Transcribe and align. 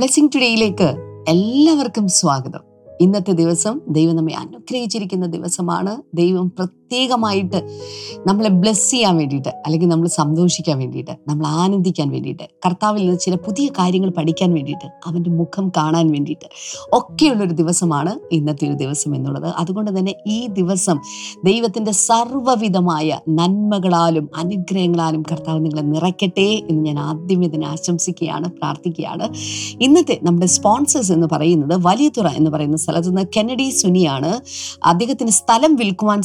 Blessing 0.00 0.28
ടുഡേയിലേക്ക് 0.34 0.94
എല്ലാവർക്കും 1.28 2.08
സ്വാഗതം. 2.08 2.60
ഇന്നത്തെ 3.00 3.32
ദിവസം 3.32 3.80
ദൈവം 3.88 4.16
നമ്മെ 4.16 4.34
അനുഗ്രഹിച്ചിരിക്കുന്ന 4.34 5.26
ദിവസമാണ്. 5.26 6.02
ദൈവം 6.14 6.52
പ്രത്യേകമായിട്ട് 6.90 7.58
നമ്മളെ 8.26 8.48
ബ്ലെസ് 8.48 8.90
ചെയ്യാൻ 8.90 9.16
വേണ്ടിയിട്ട് 9.16 9.48
അല്ലെങ്കിൽ 9.48 9.88
നമ്മൾ 9.88 10.08
സന്തോഷിക്കാൻ 10.08 10.78
വേണ്ടിയിട്ട് 10.78 11.10
നമ്മൾ 11.28 11.46
ആനന്ദിക്കാൻ 11.46 12.08
വേണ്ടിയിട്ട് 12.08 12.46
കർത്താവിൽ 12.66 13.00
നിന്ന് 13.00 13.18
ചില 13.18 13.34
പുതിയ 13.34 13.66
കാര്യങ്ങൾ 13.68 14.10
പഠിക്കാൻ 14.10 14.50
വേണ്ടിയിട്ട് 14.52 14.88
അവന്റെ 15.06 15.30
മുഖം 15.30 15.66
കാണാൻ 15.76 16.06
വേണ്ടിയിട്ട് 16.10 16.48
ഒക്കെയുള്ളൊരു 16.92 17.52
ദിവസമാണ് 17.52 18.14
ഇന്നത്തെ 18.32 18.64
ഒരു 18.68 18.76
ദിവസം 18.76 19.14
എന്നുള്ളത്. 19.14 19.46
അതുകൊണ്ട് 19.56 19.98
തന്നെ 19.98 20.14
ഈ 20.26 20.46
ദിവസം 20.46 20.98
ദൈവത്തിന്റെ 21.44 21.92
സർവവിധമായ 21.92 23.20
നന്മകളാലും 23.28 24.30
അനുഗ്രഹങ്ങളാലും 24.36 25.22
കർത്താവ് 25.22 25.60
നിങ്ങളെ 25.64 25.82
നിറയ്ക്കട്ടെ 25.82 26.48
എന്ന് 26.70 26.82
ഞാൻ 26.82 26.98
ആദ്യം 26.98 27.44
ഇതിനെ 27.44 27.68
ആശംസിക്കുകയാണ് 27.68 28.50
പ്രാർത്ഥിക്കുകയാണ്. 28.50 29.28
ഇന്നത്തെ 29.80 30.18
നമ്മുടെ 30.22 30.46
സ്പോൺസേഴ്സ് 30.46 31.12
എന്ന് 31.12 31.30
പറയുന്നത് 31.32 31.76
വലിയതുറ 31.86 32.26
എന്ന് 32.26 32.50
പറയുന്ന 32.50 32.76
സ്ഥലത്ത് 32.76 33.08
നിന്ന് 33.08 33.26
കെനഡി 33.36 33.68
സുനിയാണ്. 33.70 34.32
അദ്ദേഹത്തിന് 34.84 35.30
സ്ഥലം 35.40 35.74
വിൽക്കുവാൻ 35.76 36.20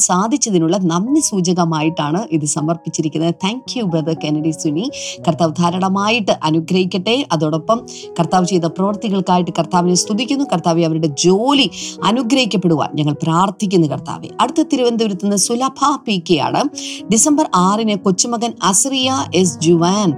സാധിച്ചതിനുള്ള 0.56 0.76
നന്ദി 0.92 1.20
സൂചകമായിട്ടാണ് 1.20 2.20
ഇത് 2.32 2.46
സമർപ്പിച്ചിരിക്കുന്നത്. 2.56 3.34
Thank 3.44 3.72
you 3.78 3.84
brother 3.92 4.16
Kennedy 4.24 4.50
Suni 4.50 4.84
കർത്താവ് 5.26 5.52
ധാരാളമായിട്ട് 5.58 6.32
അനുഗ്രഹിക്കട്ടെ. 6.48 7.16
അതോടൊപ്പം 7.32 7.78
കർത്താവ് 8.20 8.46
ചെയ്ത 8.46 8.66
പ്രവർത്തികൾക്കായിട്ട് 8.76 9.52
കർത്താവിനെ 9.58 9.96
സ്തുതിക്കുന്നു. 10.02 10.44
കർത്താവെ 10.52 10.82
അവരുടെ 10.88 11.10
ജോലി 11.24 11.66
അനുഗ്രഹിക്കപ്പെടുവാൻ 12.04 12.90
ഞങ്ങൾ 12.94 13.14
പ്രാർത്ഥിക്കുന്നു 13.22 13.86
കർത്താവെ. 13.86 14.28
അടുത്ത 14.40 14.60
തിരുവനന്തപുരത്ത് 14.72 15.24
നിന്ന് 15.24 15.40
സുലഭ 15.48 15.80
പി 16.06 16.16
കെ 16.30 16.38
ആണ്. 16.48 16.62
ഡിസംബർ 17.12 17.46
ആറിന് 17.54 17.96
കൊച്ചുമകൻ 18.06 18.52
അസ്രിയ 18.62 19.10
എസ് 19.34 19.58
ജുവാൻ 19.60 20.08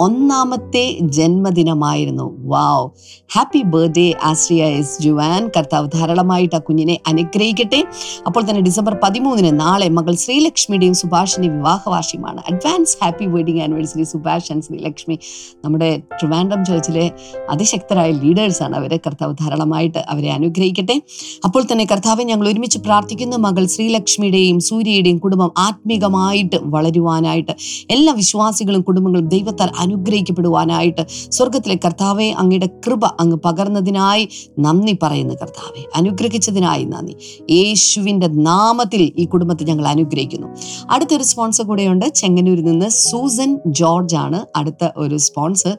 ഒന്നാമത്തെ 0.00 0.84
ജന്മദിനമായിരുന്നു. 1.18 2.26
Wow 2.52 2.86
happy 3.34 3.62
birthday 3.72 4.06
Asriya 4.24 4.62
S 4.80 4.96
Juan. 5.02 5.42
കർത്താവ് 5.56 5.86
ധാരാളമായിട്ട് 5.94 6.56
ആ 6.56 6.62
കുഞ്ഞിനെ 6.68 6.96
അനുഗ്രഹിക്കട്ടെ. 7.06 7.80
അപ്പോൾ 8.26 8.42
തന്നെ 8.48 8.62
ഡിസംബർ 8.68 8.94
പതിമൂന്നിന് 9.02 9.52
നാളെ 9.72 9.88
മകൾ 9.88 10.14
ശ്രീലക്ഷ്മിയുടെയും 10.14 10.94
സുഭാഷിന്റെ 10.94 11.48
വിവാഹ 11.48 11.82
വാർഷികമാണ് 11.88 12.40
advance 12.50 12.94
happy 13.02 13.26
wedding 13.34 13.60
anniversary 13.60 14.02
Subhash 14.02 14.48
and 14.52 14.64
Sreelakshmi 14.64 15.16
നമ്മുടെ 15.64 15.88
ട്രിവാൻഡ്രം 16.18 16.64
ചേർച്ചിലെ 16.64 17.04
അതിശക്തരായ 17.50 18.10
ലീഡേഴ്സാണ് 18.22 18.74
അവരെ 18.76 18.96
കർത്താവ് 18.96 19.34
ധാരാളമായിട്ട് 19.40 20.00
അവരെ 20.08 20.30
അനുഗ്രഹിക്കട്ടെ. 20.30 20.96
അപ്പോൾ 21.44 21.62
തന്നെ 21.72 21.84
കർത്താവ് 21.92 22.22
ഞങ്ങൾ 22.22 22.48
ഒരുമിച്ച് 22.48 22.78
പ്രാർത്ഥിക്കുന്നു 22.78 23.36
മകൾ 23.36 23.66
ശ്രീലക്ഷ്മിയുടെയും 23.66 24.60
സൂര്യയുടെയും 24.60 25.18
കുടുംബം 25.18 25.52
ആത്മീകമായിട്ട് 25.58 26.60
വളരുവാനായിട്ട് 26.74 27.54
എല്ലാ 27.90 28.12
വിശ്വാസികളും 28.12 28.82
കുടുംബങ്ങളും 28.82 29.28
ദൈവത്താൽ 29.28 29.70
അനുഗ്രഹിക്കപ്പെടുവാനായിട്ട് 29.78 31.04
സ്വർഗത്തിലെ 31.30 31.78
കർത്താവെ 31.84 32.28
അങ്ങയുടെ 32.38 32.68
കൃപ 32.86 33.04
അങ്ങ് 33.20 33.38
പകർന്നതിനായി 33.44 34.28
നന്ദി 34.58 34.96
പറയുന്നു 35.02 35.34
കർത്താവെ. 35.42 35.82
അനുഗ്രഹിച്ചതിനായി 35.96 36.84
നന്ദി. 36.84 37.16
യേശുവിന്റെ 37.50 38.30
നാമത്തിൽ 38.50 39.02
ഈ 39.22 39.26
കുടുംബത്തെ 39.62 39.70
ഞങ്ങൾ 39.70 39.86
അനുഗ്രഹിക്കുന്നു. 39.88 40.48
അടുത്തൊരു 40.90 41.22
സ്പോൺസർ 41.22 41.64
കൂടെയുണ്ട്. 41.64 42.06
ചെങ്ങന്നൂരിൽ 42.14 42.64
നിന്ന് 42.64 42.88
സൂസൻ 42.88 43.50
ജോർജ് 43.66 44.16
ആണ് 44.16 44.38
അടുത്ത 44.56 44.88
ഒരു 44.96 45.16
സ്പോൺസർ 45.16 45.74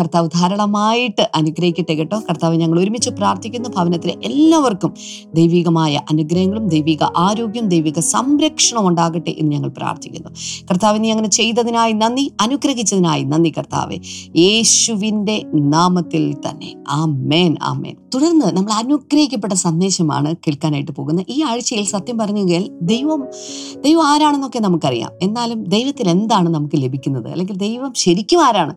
കർത്താവ് 0.00 0.28
ധാരാളമായിട്ട് 0.34 1.24
അനുഗ്രഹിക്കട്ടെ 1.34 1.94
കേട്ടോ. 1.94 2.18
കർത്താവ് 2.30 2.54
ഞങ്ങൾ 2.56 2.80
ഒരുമിച്ച് 2.80 3.10
പ്രാർത്ഥിക്കുന്നു. 3.10 3.68
ഭവനത്തിലെ 3.76 4.14
എല്ലാവർക്കും 4.24 4.92
ദൈവികമായ 5.34 5.94
അനുഗ്രഹങ്ങളും 6.10 6.68
ദൈവിക 6.68 7.02
ആരോഗ്യം 7.16 7.66
ദൈവിക 7.68 7.98
സംരക്ഷണം 7.98 8.88
ഉണ്ടാകട്ടെ 8.88 9.34
എന്ന് 9.38 9.52
ഞങ്ങൾ 9.52 9.68
പ്രാർത്ഥിക്കുന്നു. 9.68 10.30
കർത്താവ് 10.70 11.04
നീ 11.04 11.10
അങ്ങനെ 11.10 11.28
ചെയ്തതിനായി 11.28 11.92
നന്ദി 11.92 12.32
അനുഗ്രഹിച്ചതിനായി 12.40 13.24
നന്ദി 13.24 13.52
കർത്താവെ. 13.58 13.98
യേശുവിന്റെ 14.36 15.36
നാമത്തിൽ 15.54 16.24
തന്നെ. 16.48 16.70
ആ 16.88 17.04
മേൻ 17.04 17.56
ആ 17.62 17.72
മേൻ 17.72 17.96
തുടർന്ന് 18.14 18.46
നമ്മൾ 18.56 18.72
അനുഗ്രഹിക്കപ്പെട്ട 18.72 19.52
സന്ദേശമാണ് 19.52 20.30
കേൾക്കാനായിട്ട് 20.46 20.92
പോകുന്നത്. 20.92 21.26
ഈ 21.28 21.42
ആഴ്ചയിൽ 21.42 21.84
സത്യം 21.86 22.16
പറഞ്ഞെങ്കിൽ 22.54 22.86
ദൈവം 22.92 23.20
ദൈവം 23.84 24.04
ആരാണെന്നൊക്കെ 24.12 24.58
നമുക്കറിയാം. 24.58 25.10
എന്നാലും 25.22 25.58
ദൈവത്തിൽ 25.64 26.06
എന്താണ് 26.08 26.48
നമുക്ക് 26.56 26.76
ലഭിക്കുന്നത്? 26.84 27.28
അല്ലെങ്കിൽ 27.32 27.56
ദൈവം 27.66 27.90
ശരിക്കും 28.04 28.40
ആരാണ് 28.46 28.74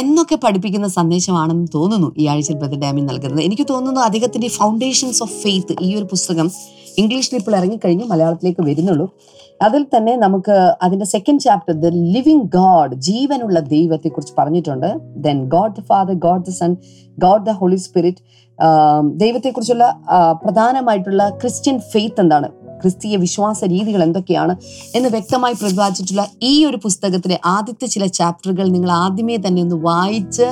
എന്നൊക്കെ 0.00 0.36
പഠിപ്പിക്കുന്ന 0.44 0.88
സന്ദേശമാണെന്ന് 0.88 1.68
തോന്നുന്നു 1.74 2.08
ഈ 2.22 2.24
ആഴ്ചയിൽ 2.32 2.56
ബ്രദർ 2.58 2.80
ഡാമിൻ 2.80 3.04
നൽകുന്നത്. 3.10 3.42
എനിക്ക് 3.42 3.66
തോന്നുന്നു 3.70 4.00
അദ്ദേഹത്തിന്റെ 4.00 4.48
ഫൗണ്ടേഷൻസ് 4.48 5.22
ഓഫ് 5.22 5.36
ഫെയ്ത്ത് 5.42 5.74
ഈ 5.86 5.90
ഒരു 5.98 6.06
പുസ്തകം 6.12 6.48
ഇംഗ്ലീഷിൽ 7.00 7.34
ഇപ്പോൾ 7.36 7.54
ഇറങ്ങിക്കഴിഞ്ഞ് 7.56 8.04
മലയാളത്തിലേക്ക് 8.04 8.62
വരുന്നുള്ളൂ. 8.68 9.06
അതിൽ 9.62 9.82
തന്നെ 9.94 10.12
നമുക്ക് 10.16 10.56
അതിന്റെ 10.82 11.06
second 11.06 11.40
chapter 11.40 11.74
the 11.84 11.86
living 12.14 12.46
God 12.56 12.94
ജീവനുള്ള 13.08 13.58
ദൈവത്തെക്കുറിച്ച് 13.74 14.34
പറഞ്ഞിട്ടുണ്ട്. 14.38 14.90
Then 15.26 15.38
God 15.54 15.74
the 15.78 15.84
Father 15.90 16.14
God 16.26 16.44
the 16.48 16.54
Son 16.60 16.74
God 17.24 17.46
the 17.46 17.54
Holy 17.60 17.78
Spirit 17.86 18.22
ദൈവത്തെക്കുറിച്ചുള്ള 19.22 19.86
പ്രധാനമായിട്ടുള്ള 20.44 21.24
ക്രിസ്ത്യൻ 21.40 21.76
ഫെയ്ത്ത് 21.92 22.20
എന്താണ്? 22.20 22.48
ക്രിസ്തീയ 22.82 23.16
വിശ്വാസ 23.16 23.60
രീതികൾ 23.64 24.02
എന്തൊക്കെയാണ് 24.02 24.54
എന്ന് 24.94 25.08
വ്യക്തമായി 25.08 25.54
പ്രതിപാദിച്ചിട്ടുള്ള 25.54 26.24
ഈ 26.42 26.52
ഒരു 26.64 26.76
പുസ്തകത്തിലെ 26.76 27.38
ആദ്യത്തെ 27.46 27.86
ചില 27.86 28.06
ചാപ്റ്ററുകൾ 28.06 28.66
നിങ്ങൾ 28.68 28.90
ആദ്യമേ 28.90 29.36
തന്നെ 29.46 29.62
ഒന്ന് 29.62 29.76
വായിച്ച് 29.76 30.46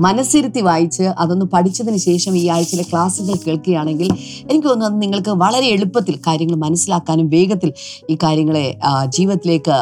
മനസ്സിരുത്തി 0.00 0.60
വായിച്ച് 0.60 1.02
അതൊന്ന് 1.02 1.46
പഠിച്ചതിന് 1.46 1.96
ശേഷം 1.96 2.36
ഈ 2.36 2.44
ആഴ്ചയിലെ 2.48 2.84
ക്ലാസ്സുകൾ 2.90 3.36
കേൾക്കുകയാണെങ്കിൽ 3.46 4.08
എനിക്ക് 4.50 4.68
തോന്നുന്നു 4.68 5.00
നിങ്ങൾക്ക് 5.00 5.30
വളരെ 5.30 5.66
എളുപ്പത്തിൽ 5.66 6.16
കാര്യങ്ങൾ 6.26 6.56
മനസ്സിലാക്കാനും 6.56 7.28
വേഗത്തിൽ 7.28 7.72
ഈ 8.10 8.16
കാര്യങ്ങളെ 8.22 8.66
ജീവിതത്തിലേക്ക് 9.06 9.76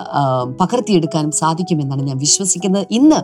പകർത്തിയെടുക്കാനും 0.60 1.32
സാധിക്കുമെന്നാണ് 1.42 2.02
ഞാൻ 2.02 2.18
വിശ്വസിക്കുന്നത്. 2.18 2.86
ഇന്ന് 2.90 3.20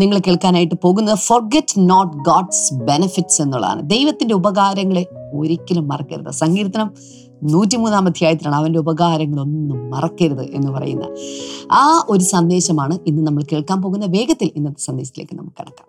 നിങ്ങൾ 0.00 0.16
കേൾക്കാനായിട്ട് 0.26 0.76
പോകുന്നത് 0.84 1.18
ഫോർഗെറ്റ് 1.18 1.74
നോട്ട് 1.90 2.16
ഗോഡ്സ് 2.28 2.74
ബെനിഫിറ്റ്സ് 2.88 3.42
എന്നുള്ളതാണ്. 3.42 3.82
ദൈവത്തിന്റെ 3.94 4.34
ഉപകാരങ്ങളെ 4.34 5.04
ഒരിക്കലും 5.40 5.86
മറക്കരുത്. 5.88 6.30
സങ്കീർത്തനം 6.42 6.90
നൂറ്റിമൂന്നാം 7.42 8.06
അധ്യായത്തിലാണ് 8.06 8.54
അവന്റെ 8.54 8.78
ഉപകാരങ്ങളൊന്നും 8.78 9.90
മറക്കരുത് 9.90 10.50
എന്ന് 10.52 10.72
പറയുന്ന 10.72 11.06
ആ 11.72 12.04
ഒരു 12.08 12.22
സന്ദേശമാണ് 12.24 12.98
ഇന്ന് 13.06 13.26
നമ്മൾ 13.26 13.42
കേൾക്കാൻ 13.52 13.82
പോകുന്ന 13.82 14.06
വേഗത്തിൽ 14.06 14.52
ഇന്നത്തെ 14.56 14.80
സന്ദേശത്തിലേക്ക് 14.80 15.36
നമുക്ക് 15.36 15.56
കടക്കാം. 15.60 15.88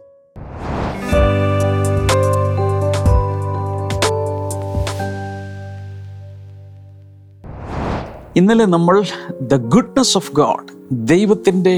ഇന്നലെ 8.36 8.66
നമ്മൾ 8.66 8.96
ദ 9.42 9.56
ഗുഡ്നെസ് 9.56 10.18
ഓഫ് 10.18 10.32
ഗാഡ് 10.34 10.72
ദൈവത്തിന്റെ 10.92 11.76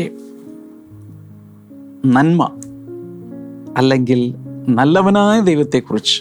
നന്മ 2.06 2.42
അല്ലെങ്കിൽ 3.78 4.22
നല്ലവനായ 4.70 5.42
ദൈവത്തെക്കുറിച്ച് 5.42 6.16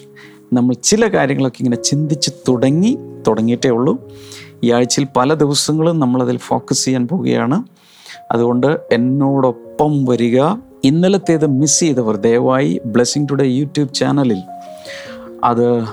നമ്മൾ 0.52 0.74
ചില 0.82 1.08
കാര്യങ്ങളൊക്കെ 1.08 1.58
ഇങ്ങനെ 1.58 1.76
ചിന്തിച്ച് 1.82 2.30
തുടങ്ങി 2.48 2.92
തുടങ്ങിയിട്ടേ 3.26 3.70
ഉള്ളൂ. 3.70 4.08
ഈ 4.64 4.72
ആഴ്ചയിൽ 4.72 5.08
പല 5.16 5.34
ദിവസങ്ങളും 5.34 6.00
നമ്മളതിൽ 6.00 6.36
ഫോക്കസ് 6.36 6.84
ചെയ്യാൻ 6.84 7.08
പോവുകയാണ്. 7.08 7.64
അതുകൊണ്ട് 8.32 8.80
എന്നോടൊപ്പം 8.92 10.04
വരിക. 10.04 10.42
ഇന്നലത്തേത് 10.84 11.46
മിസ് 11.46 11.80
ചെയ്തവർ 11.80 12.16
ദയവായി 12.16 12.80
ബ്ലെസ്സിങ് 12.86 13.28
ടുഡേ 13.30 13.44
യൂട്യൂബ് 13.44 13.94
ചാനലിൽ 13.94 14.42
അത് 15.44 15.84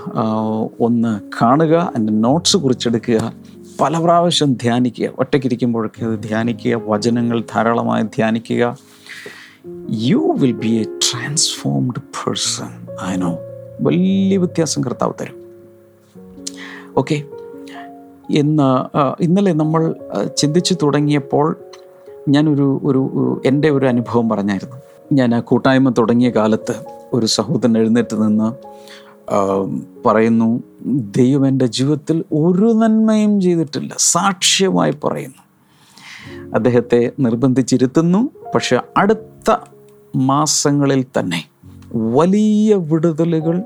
ഒന്ന് 0.80 1.20
കാണുക. 1.42 1.74
അതിന്റെ 1.74 2.14
നോട്ട്സ് 2.14 2.58
കുറിച്ചെടുക്കുക. 2.58 3.34
പല 3.82 3.98
പ്രാവശ്യം 3.98 4.54
ധ്യാനിക്കുക. 4.54 5.10
ഒറ്റയ്ക്കിരിക്കുമ്പോഴൊക്കെ 5.20 6.06
അത് 6.06 6.20
ധ്യാനിക്കുക. 6.20 6.82
വചനങ്ങൾ 6.86 7.44
ധാരാളമായി 7.54 8.04
ധ്യാനിക്കുക. 8.04 8.78
You 9.90 10.36
will 10.40 10.52
be 10.52 10.68
a 10.68 10.84
transformed 10.84 12.00
person 12.00 12.88
I 13.08 13.16
know 13.16 13.38
വലിയ 13.82 14.38
വ്യത്യാസം 14.38 14.84
കർത്താവ് 14.84 15.14
തരും. 15.22 15.43
ഓക്കെ. 16.98 17.24
ഇന്ന് 18.30 18.98
ഇന്നലെ 19.24 19.54
നമ്മൾ 19.54 19.96
ചിന്തിച്ചു 20.38 20.76
തുടങ്ങിയപ്പോൾ 20.84 21.58
ഞാനൊരു 22.30 22.82
ഒരു 22.84 23.42
എന്റെ 23.46 23.70
ഒരു 23.70 23.86
അനുഭവം 23.86 24.30
പറഞ്ഞായിരുന്നു. 24.30 24.76
ഞാൻ 25.12 25.36
ആ 25.36 25.40
കൂട്ടായ്മ 25.40 25.90
തുടങ്ങിയ 25.90 26.30
കാലത്ത് 26.30 26.76
ഒരു 27.14 27.26
സഹോദരൻ 27.26 27.78
എഴുന്നേറ്റ് 27.78 28.16
നിന്ന് 28.22 28.50
പറയുന്നു 30.06 30.64
ദൈവം 31.18 31.48
എന്റെ 31.48 31.66
ജീവിതത്തിൽ 31.66 32.24
ഒരു 32.34 32.74
നന്മയും 32.74 33.42
ചെയ്തിട്ടില്ല. 33.42 33.96
സാക്ഷ്യമായി 33.98 34.92
പറയുന്നു. 35.04 35.44
അദ്ദേഹത്തെ 36.56 37.12
നിർബന്ധിച്ചിരുത്തുന്നു. 37.20 38.30
പക്ഷെ 38.56 38.80
അടുത്ത 38.98 39.56
മാസങ്ങളിൽ 40.16 41.06
തന്നെ 41.20 41.46
വലിയ 41.96 42.76
വിടുതലുകൾ 42.76 43.64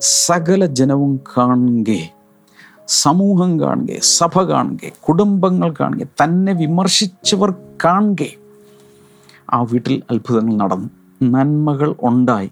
സകല 0.00 0.66
ജനവും 0.66 1.20
കാണുകെ 1.38 2.13
സമൂഹം 2.88 3.60
കാണുക 3.60 3.86
സഭ 4.00 4.40
കാണുക 4.40 4.78
കുടുംബങ്ങൾ 5.08 5.74
കാണുക 5.80 6.06
തന്നെ 6.24 6.52
വിമർശിച്ചവർ 6.52 7.54
കാണുക 7.84 8.26
ആ 9.52 9.62
വീട്ടിൽ 9.62 10.02
അത്ഭുതങ്ങൾ 10.10 10.56
നടന്നു. 10.56 10.88
നന്മകൾ 11.22 11.94
ഉണ്ടായി. 12.02 12.50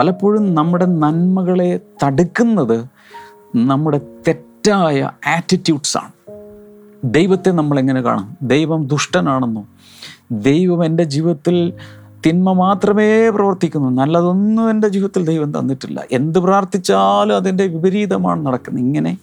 പലപ്പോഴും 0.00 0.54
നമ്മുടെ 0.54 0.86
നന്മകളെ 0.86 1.80
തടുക്കുന്നത് 2.04 2.84
നമ്മുടെ 3.56 4.00
തെറ്റായ 4.28 5.10
ആറ്റിറ്റ്യൂഡ്സാണ് 5.26 6.12
ദൈവത്തെ 7.04 7.50
നമ്മൾ 7.50 7.78
എങ്ങനെ 7.78 8.00
കാണും? 8.00 8.36
ദൈവം 8.42 8.86
ദുഷ്ടനാണെന്നോ? 8.86 9.64
ദൈവം 10.32 10.84
എന്റെ 10.84 11.04
ജീവിതത്തിൽ 11.04 11.72
തിന്മ 12.26 12.52
മാത്രമേ 12.52 13.30
പ്രവർത്തിക്കുന്നു. 13.30 14.02
നല്ലതൊന്നും 14.02 14.70
എന്റെ 14.70 14.88
ജീവിതത്തിൽ 14.88 15.24
ദൈവം 15.24 15.58
തന്നിട്ടില്ല. 15.58 16.04
എന്ത് 16.12 16.38
പ്രാർത്ഥിച്ചാലും 16.38 17.36
അതിന്റെ 17.36 17.66
വിപരീതമാണ് 17.66 18.46
നടക്കുന്നത്. 18.46 18.84
ഇങ്ങനെ 18.84 19.18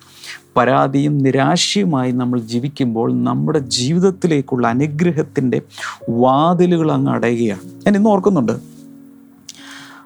പരാതിയും 0.57 1.17
നിരാശയുമായി 1.17 2.11
നമ്മൾ 2.11 2.39
ജീവിക്കുമ്പോൾ 2.39 3.23
നമ്മുടെ 3.23 3.59
ജീവിതത്തിലേക്കുള്ള 3.59 4.67
അനുഗ്രഹത്തിന്റെ 4.67 5.61
വാതിലുകൾ 6.09 6.91
അങ്ങ് 6.91 7.11
അടയുകയാണ്. 7.11 7.61
ഞാൻ 7.65 7.95
ഇന്ന് 7.95 8.09
ഓർക്കുന്നുണ്ട്. 8.09 8.51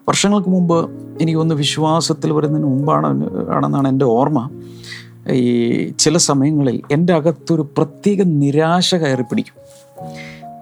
വർഷങ്ങൾക്ക് 0.09 0.49
മുമ്പ് 0.49 0.91
എനിക്കൊന്ന് 1.21 1.55
വിശ്വാസത്തിൽ 1.55 2.33
വരുന്നതിന് 2.33 2.67
മുമ്പാണ് 2.67 3.29
ആണെന്നാണ് 3.49 3.87
എന്റെ 3.87 4.05
ഓർമ്മ. 4.05 4.49
ഈ 5.29 5.87
ചില 5.99 6.17
സമയങ്ങളിൽ 6.17 6.81
എന്റെ 6.91 7.13
അകത്തൊരു 7.13 7.61
പ്രത്യേക 7.77 8.21
നിരാശ 8.21 8.95
കയറി 8.95 9.21
പിടിക്കും. 9.21 9.61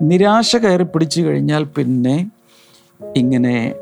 നിരാശ 0.01 0.55
കയറി 0.55 0.83
പിടിച്ചു 0.83 1.21
കഴിഞ്ഞാൽ 1.21 1.63
പിന്നെ 1.63 2.31
ഇങ്ങനെ 3.15 3.75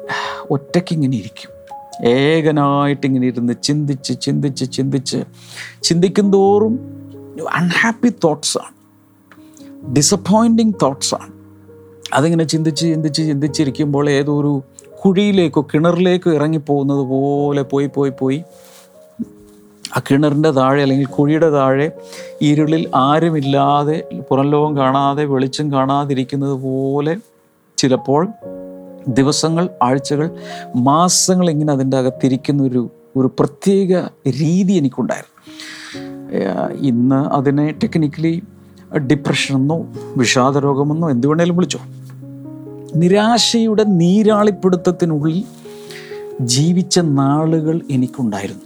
ഒറ്റയ്ക്ക് 0.52 0.94
ഇങ്ങനെ 0.94 1.18
ഇരിക്കും. 1.18 1.57
ഏകനായിട്ട് 2.06 3.08
ഇങ്ങനെ 3.08 3.28
ഇരുന്ന് 3.28 3.54
ചിന്തിച്ച് 3.64 4.22
ചിന്തിച്ച് 4.22 4.72
ചിന്തിച്ച് 4.72 5.24
ചിന്തിക്കും 5.84 6.34
തോറും 6.34 6.80
അൺഹാപ്പി 7.56 8.10
തോട്ട്സാണ് 8.10 8.78
ഡിസപ്പോയിന്റിങ് 9.94 10.74
തോട്ട്സാണ് 10.84 11.34
അതിങ്ങനെ 12.14 12.44
ചിന്തിച്ച് 12.44 12.86
ചിന്തിച്ച് 12.86 13.22
ചിന്തിച്ചിരിക്കുമ്പോൾ 13.24 14.10
ഏതോ 14.10 14.40
ഒരു 14.40 14.64
കുഴിയിലേക്കോ 15.06 15.68
കിണറിലേക്കോ 15.74 16.32
ഇറങ്ങിപ്പോകുന്നത് 16.32 17.00
പോലെ 17.00 17.62
പോയി 17.62 17.88
പോയി 17.88 18.12
പോയി 18.20 18.44
ആ 19.98 20.02
കിണറിന്റെ 20.12 20.50
താഴെ 20.50 20.82
അല്ലെങ്കിൽ 20.82 21.06
കുഴിയുടെ 21.06 21.50
താഴെ 21.50 21.92
ഇരുളിൽ 22.42 22.92
ആരുമില്ലാതെ 22.96 24.04
പുറം 24.30 24.50
ലോകം 24.50 24.78
കാണാതെ 24.78 25.24
വെളിച്ചം 25.24 25.72
കാണാതിരിക്കുന്നത് 25.72 26.52
പോലെ 26.52 27.18
ചിലപ്പോൾ 27.78 28.28
ദിവസങ്ങൾ 29.08 29.70
ആഴ്ചകൾ 29.84 30.38
മാസങ്ങൾ 30.76 31.50
ഇങ്ങനെ 31.50 31.74
അതിന്റെ 31.74 31.98
അകത്തിരിക്കുന്ന 31.98 32.64
ഒരു 32.64 32.90
ഒരു 33.16 33.28
പ്രത്യേക 33.40 33.98
രീതി 34.28 34.74
എനിക്കുണ്ടായിരുന്നു. 34.74 35.38
ഇന്ന് 36.86 37.16
അതിനെ 37.16 37.72
ടെക്നിക്കലി 37.72 38.44
ഡിപ്രഷനെന്നോ 38.98 39.88
വിഷാദ 40.18 40.58
രോഗമെന്നോ 40.58 41.10
എന്ത് 41.10 41.28
വേണേലും 41.28 41.56
വിളിച്ചോ. 41.56 41.80
നിരാശയുടെ 42.96 43.84
നീരാളിപ്പിടുത്തത്തിനുള്ളിൽ 43.84 45.44
ജീവിച്ച 46.42 47.00
നാളുകൾ 47.00 47.82
എനിക്കുണ്ടായിരുന്നു. 47.92 48.64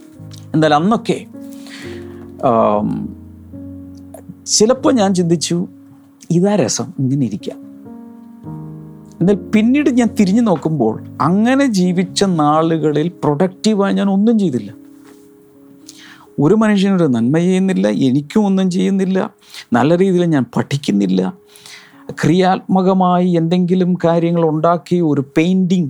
എന്നാൽ 0.54 0.74
അന്നൊക്കെ 0.74 1.26
ചിലപ്പോൾ 4.46 4.94
ഞാൻ 4.94 5.14
ചിന്തിച്ചു 5.14 5.68
ഇതാ 6.32 6.56
രസം 6.56 6.94
ഇങ്ങനെ 7.00 7.26
ഇരിക്കാം. 7.26 7.71
എന്നാൽ 9.22 9.36
പിന്നീട് 9.36 9.90
ഞാൻ 9.90 10.10
തിരിഞ്ഞു 10.20 10.42
നോക്കുമ്പോൾ 10.42 11.04
അങ്ങനെ 11.22 11.66
ജീവിച്ച 11.66 12.24
നാളുകളിൽ 12.24 13.12
പ്രൊഡക്റ്റീവായി 13.24 13.94
ഞാൻ 13.94 14.10
ഒന്നും 14.10 14.40
ചെയ്തില്ല. 14.40 14.74
ഒരു 16.40 16.56
മനുഷ്യനൊരു 16.56 17.04
നന്മ 17.04 17.38
ചെയ്യുന്നില്ല 17.38 17.88
എനിക്കും 17.88 18.46
ഒന്നും 18.46 18.72
ചെയ്യുന്നില്ല 18.72 19.34
നല്ല 19.74 19.98
രീതിയിൽ 19.98 20.26
ഞാൻ 20.26 20.46
പഠിക്കുന്നില്ല. 20.58 21.34
ക്രിയാത്മകമായി 22.12 23.30
എന്തെങ്കിലും 23.30 23.98
കാര്യങ്ങൾ 24.06 24.50
ഉണ്ടാക്കി 24.50 24.96
ഒരു 24.96 25.22
പെയിന്റിങ് 25.38 25.90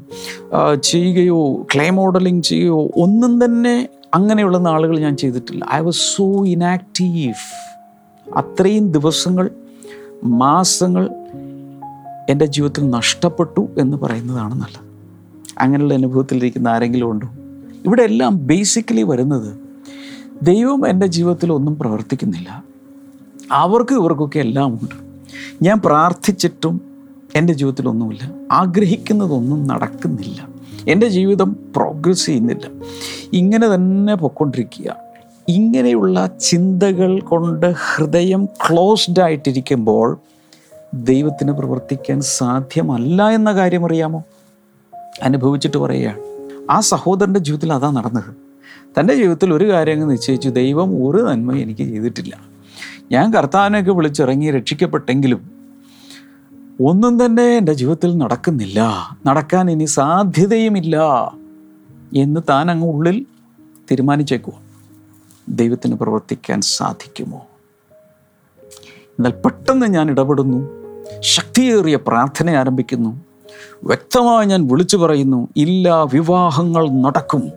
ചെയ്യുകയോ 0.83 1.65
ക്ലേ 1.75 1.89
മോഡലിംഗ് 1.89 2.43
ചെയ്യുകയോ 2.43 2.91
ഒന്നും 2.97 3.45
തന്നെ 3.45 3.89
അങ്ങനെയുള്ള 4.13 4.57
നാളുകൾ 4.57 4.99
ഞാൻ 4.99 5.17
ചെയ്തിട്ടില്ല. 5.17 5.65
ഐ 5.73 5.79
വാസ് 5.79 5.97
സോ 5.97 6.45
ഇനാക്റ്റീവ് 6.45 7.33
അത്രയും 8.33 8.91
ദിവസങ്ങൾ 8.91 9.49
മാസങ്ങൾ 10.23 11.09
എന്റെ 12.31 12.45
ജീവിതത്തിൽ 12.45 12.89
നഷ്ടപ്പെട്ടു 12.89 13.67
എന്ന് 13.77 13.97
പറയുന്നതാണ് 13.97 14.53
നല്ലത്. 14.53 14.91
അങ്ങനെയുള്ള 15.59 15.93
അനുഭവത്തിലിരിക്കുന്ന 15.93 16.67
ആരെങ്കിലും 16.67 17.11
ഉണ്ടോ? 17.11 17.27
ഇവിടെ 17.85 18.03
എല്ലാം 18.03 18.47
ബേസിക്കലി 18.47 19.03
വരുന്നത് 19.03 19.59
ദൈവം 20.41 20.87
എന്റെ 20.87 21.07
ജീവിതത്തിൽ 21.07 21.51
ഒന്നും 21.51 21.79
പ്രവർത്തിക്കുന്നില്ല. 21.79 22.63
അവർക്ക് 23.51 23.95
ഇവർക്കൊക്കെ 23.95 24.39
എല്ലാം 24.39 24.73
ഉണ്ട്. 24.73 24.95
ഞാൻ 25.61 25.81
പ്രാർത്ഥിച്ചിട്ടും 25.85 26.81
എന്റെ 27.35 27.53
ജീവിതത്തിലൊന്നുമില്ല 27.53 28.33
ആഗ്രഹിക്കുന്നതൊന്നും 28.51 29.67
നടക്കുന്നില്ല. 29.67 30.47
എന്റെ 30.87 31.07
ജീവിതം 31.07 31.55
പ്രോഗ്രസ് 31.75 32.25
ചെയ്യുന്നില്ല. 32.25 32.69
ഇങ്ങനെ 33.33 33.75
തന്നെ 33.75 34.15
പൊക്കൊണ്ടിരിക്കുക 34.15 34.95
ഇങ്ങനെയുള്ള 35.47 36.29
ചിന്തകൾ 36.39 37.19
കൊണ്ട് 37.19 37.73
ഹൃദയം 37.95 38.45
ക്ലോസ്ഡ് 38.45 39.21
ആയിട്ടിരിക്കുമ്പോൾ 39.21 40.17
ദൈവത്തിന് 40.93 41.51
പ്രവർത്തിക്കാൻ 41.51 42.21
സാധ്യമല്ല 42.21 43.29
എന്ന 43.29 43.51
കാര്യം 43.51 43.85
അറിയാമോ? 43.85 44.23
അനുഭവിച്ചിട്ട് 45.23 45.77
പറയുകയാണ്. 45.77 46.19
ആ 46.71 46.79
സഹോദരന്റെ 46.79 47.39
ജീവിതത്തിൽ 47.39 47.73
അതാ 47.73 47.91
നടന്നത്. 47.91 48.35
തന്റെ 48.99 49.15
ജീവിതത്തിൽ 49.15 49.53
ഒരു 49.53 49.71
കാര്യം 49.71 49.93
അങ്ങ് 49.93 50.11
നിശ്ചയിച്ചു. 50.11 50.49
ദൈവം 50.49 51.07
ഒരു 51.07 51.23
നന്മ 51.23 51.53
എനിക്ക് 51.53 51.81
ചെയ്തിട്ടില്ല. 51.81 52.37
ഞാൻ 53.11 53.33
കർത്താവിനെയൊക്കെ 53.33 53.91
വിളിച്ചിറങ്ങി 53.91 54.51
രക്ഷിക്കപ്പെട്ടെങ്കിലും 54.51 55.51
ഒന്നും 56.81 57.25
തന്നെ 57.25 57.43
എന്റെ 57.43 57.73
ജീവിതത്തിൽ 57.73 58.17
നടക്കുന്നില്ല. 58.17 58.83
നടക്കാൻ 59.25 59.71
ഇനി 59.71 59.85
സാധ്യതയുമില്ല 59.85 60.97
എന്ന് 62.15 62.41
താൻ 62.49 62.71
അങ്ങ് 62.71 62.87
ഉള്ളിൽ 62.87 63.25
തീരുമാനിച്ചേക്കുക 63.91 64.53
ദൈവത്തിന് 65.49 65.95
പ്രവർത്തിക്കാൻ 65.95 66.61
സാധിക്കുമോ? 66.61 67.47
എന്നാൽ 69.03 69.31
പെട്ടെന്ന് 69.31 69.85
ഞാൻ 69.85 70.11
ഇടപെടുന്നു. 70.11 70.80
ശക്തിയേറിയ 71.19 71.95
പ്രാർത്ഥന 71.95 72.49
ആരംഭിക്കുന്നു. 72.49 73.21
വ്യക്തമായി 73.83 74.45
ഞാൻ 74.45 74.67
വിളിച്ചു 74.67 74.97
പറയുന്നു 74.97 75.47
ഇല്ല 75.57 76.03
വിവാഹങ്ങൾ 76.03 76.89
നടക്കും. 76.89 77.51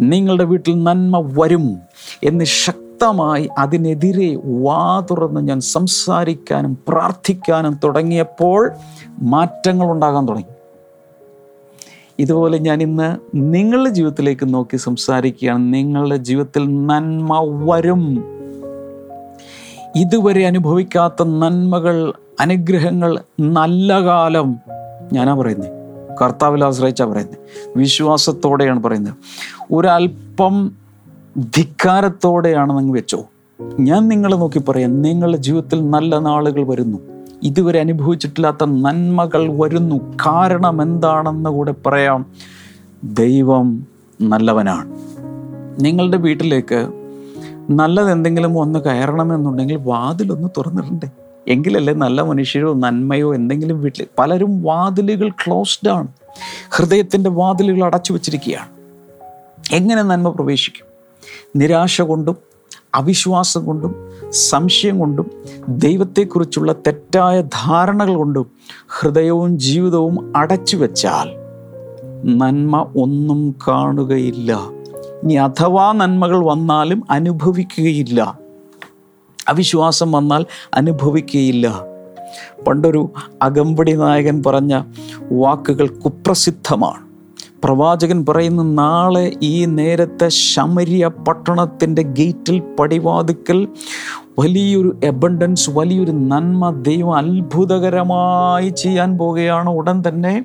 നിങ്ങളുടെ 0.00 0.44
വീട്ടിൽ 0.44 0.82
നന്മ 0.82 1.42
വരും 1.42 1.76
എന്ന് 2.24 2.44
ശക്തമായി 2.44 3.48
അതിനെതിരെ 3.58 4.38
വാ 4.44 5.00
തുറന്ന് 5.00 5.40
ഞാൻ 5.40 5.60
സംസാരിക്കാനും 5.60 6.78
പ്രാർത്ഥിക്കാനും 6.88 7.80
തുടങ്ങിയപ്പോൾ 7.84 8.72
മാറ്റങ്ങൾ 9.22 9.90
ഉണ്ടാകാൻ 9.90 10.28
തുടങ്ങി. 10.28 10.54
ഇതുപോലെ 12.18 12.58
ഞാൻ 12.58 12.82
ഇന്ന് 12.82 13.16
നിങ്ങളുടെ 13.34 13.90
ജീവിതത്തിലേക്ക് 13.90 14.54
നോക്കി 14.54 14.76
സംസാരിക്കുകയാണ്. 14.76 15.74
നിങ്ങളുടെ 15.74 16.16
ജീവിതത്തിൽ 16.16 16.86
നന്മ 16.86 17.40
വരും. 17.64 18.24
ഇതുവരെ 19.96 20.46
അനുഭവിക്കാത്ത 20.46 21.22
നന്മകൾ 21.22 22.12
അനുഗ്രഹങ്ങൾ 22.40 23.20
നല്ല 23.40 24.04
കാലം 24.04 24.56
ഞാനാ 25.12 25.34
പറയുന്നത് 25.34 25.70
കർത്താവിൽ 26.22 26.64
ആശ്രയിച്ചാണ് 26.64 27.10
പറയുന്നത് 27.10 27.38
വിശ്വാസത്തോടെയാണ് 27.76 28.82
പറയുന്നത് 28.82 29.14
ഒരല്പം 29.72 30.72
ധിക്കാരത്തോടെയാണ് 31.38 32.78
നിങ്ങൾ 32.78 32.94
വെച്ചോ. 32.94 33.24
ഞാൻ 33.80 34.08
നിങ്ങളെ 34.08 34.36
നോക്കി 34.36 34.58
പറയാം. 34.58 35.02
നിങ്ങളുടെ 35.02 35.36
ജീവിതത്തിൽ 35.36 35.90
നല്ല 35.90 36.18
നാളുകൾ 36.18 36.68
വരുന്നു. 36.68 36.98
ഇതുവരെ 37.42 37.80
അനുഭവിച്ചിട്ടില്ലാത്ത 37.80 38.64
നന്മകൾ 38.64 39.60
വരുന്നു. 39.60 39.96
കാരണം 40.26 40.82
എന്താണെന്ന് 40.82 41.50
കൂടെ 41.50 41.74
പറയാം. 41.86 42.26
ദൈവം 43.04 43.86
നല്ലവനാണ്. 44.22 44.96
നിങ്ങളുടെ 45.80 46.16
വീട്ടിലേക്ക് 46.16 46.88
നല്ലത് 47.70 48.12
എന്തെങ്കിലും 48.12 48.58
ഒന്ന് 48.58 48.78
കയറണമെന്നുണ്ടെങ്കിൽ 48.78 49.76
വാതിലൊന്ന് 49.76 50.48
തുറന്നിടണ്ടേ. 50.56 51.10
എങ്കിലല്ലേ 51.48 51.94
നല്ല 51.94 52.22
മനുഷ്യരോ 52.22 52.74
നന്മയോ 52.74 53.34
എന്തെങ്കിലും 53.34 53.80
വീട്ടിൽ 53.80 54.06
പലരും 54.18 54.62
വാതിലുകൾ 54.62 55.28
ക്ലോസ്ഡ് 55.28 55.88
ആണ്. 55.88 56.08
ഹൃദയത്തിന്റെ 56.70 57.30
വാതിലുകൾ 57.30 57.84
അടച്ചു 57.84 58.12
വച്ചിരിക്കുകയാണ്. 58.12 58.68
എങ്ങനെ 59.74 60.02
നന്മ 60.02 60.28
പ്രവേശിക്കും? 60.28 60.86
നിരാശ 61.56 62.00
കൊണ്ടും 62.00 62.36
അവിശ്വാസം 62.94 63.66
കൊണ്ടും 63.66 64.10
സംശയം 64.30 64.98
കൊണ്ടും 64.98 65.30
ദൈവത്തെക്കുറിച്ചുള്ള 65.68 66.72
തെറ്റായ 66.72 67.40
ധാരണകൾ 67.40 68.14
കൊണ്ടും 68.14 68.46
ഹൃദയവും 68.88 69.58
ജീവിതവും 69.58 70.32
അടച്ചു 70.36 70.76
വെച്ചാൽ 70.76 71.28
നന്മ 72.38 72.92
ഒന്നും 72.96 73.54
കാണുകയില്ല. 73.68 74.52
ഇനി 75.22 75.34
അഥവാ 75.34 75.92
നന്മകൾ 75.92 76.44
വന്നാലും 76.44 77.02
അനുഭവിക്കുകയില്ല. 77.10 78.43
അവിശ്വാസം 79.48 80.12
വന്നാൽ 80.12 80.46
അനുഭവിക്കുകയില്ല 80.74 81.84
പണ്ടൊരു 82.66 83.12
അകമ്പടി 83.42 83.92
നായകൻ 83.92 84.42
പറഞ്ഞ 84.46 84.82
വാക്കുകൾ 85.32 85.86
കുപ്രസിദ്ധമാണ്. 85.88 87.04
പ്രവാചകൻ 87.64 88.26
പറയുന്ന 88.26 88.62
നാളെ 88.62 89.32
ഈ 89.42 89.64
നേരത്തെ 89.64 90.28
ശമരിയ 90.28 91.06
പട്ടണത്തിന്റെ 91.06 92.02
ഗേറ്റിൽ 92.02 92.62
പടിവാതിക്കൽ 92.80 93.68
വലിയൊരു 94.38 95.00
എബണ്ടൻസ് 95.04 95.70
വലിയൊരു 95.70 96.10
നന്മ 96.10 96.70
ദൈവം 96.70 97.14
അത്ഭുതകരമായി 97.14 98.68
ചെയ്യാൻ 98.68 99.18
പോവുകയാണ് 99.18 99.70
ഉടൻ 99.70 100.02
തന്നെ. 100.08 100.44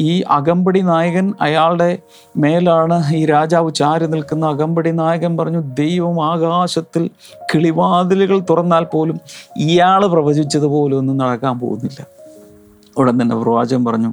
ഈ 0.00 0.20
അകമ്പടി 0.20 0.80
നായകൻ 0.80 1.34
അയാളുടെ 1.40 1.98
മേലാണ് 2.36 3.14
ഈ 3.14 3.26
രാജാവ് 3.26 3.74
ചാരി 3.74 4.06
നിൽക്കുന്ന. 4.06 4.46
അകമ്പടി 4.46 4.90
നായകൻ 4.90 5.36
പറഞ്ഞു 5.36 5.58
ദൈവം 5.58 6.24
ആകാശത്തിൽ 6.24 7.10
കിളിവാതിലുകൾ 7.54 8.40
തുറന്നാൽ 8.40 8.84
പോലും 8.84 9.20
ഇയാൾ 9.56 10.06
പ്രവചിച്ചതുപോലെ 10.06 10.96
ഒന്നും 10.96 11.16
നടക്കാൻ 11.16 11.58
പോകുന്നില്ല. 11.58 12.06
ഉടൻ 12.96 13.22
തന്നെ 13.22 13.36
പ്രവാചകൻ 13.36 13.84
പറഞ്ഞു 13.84 14.12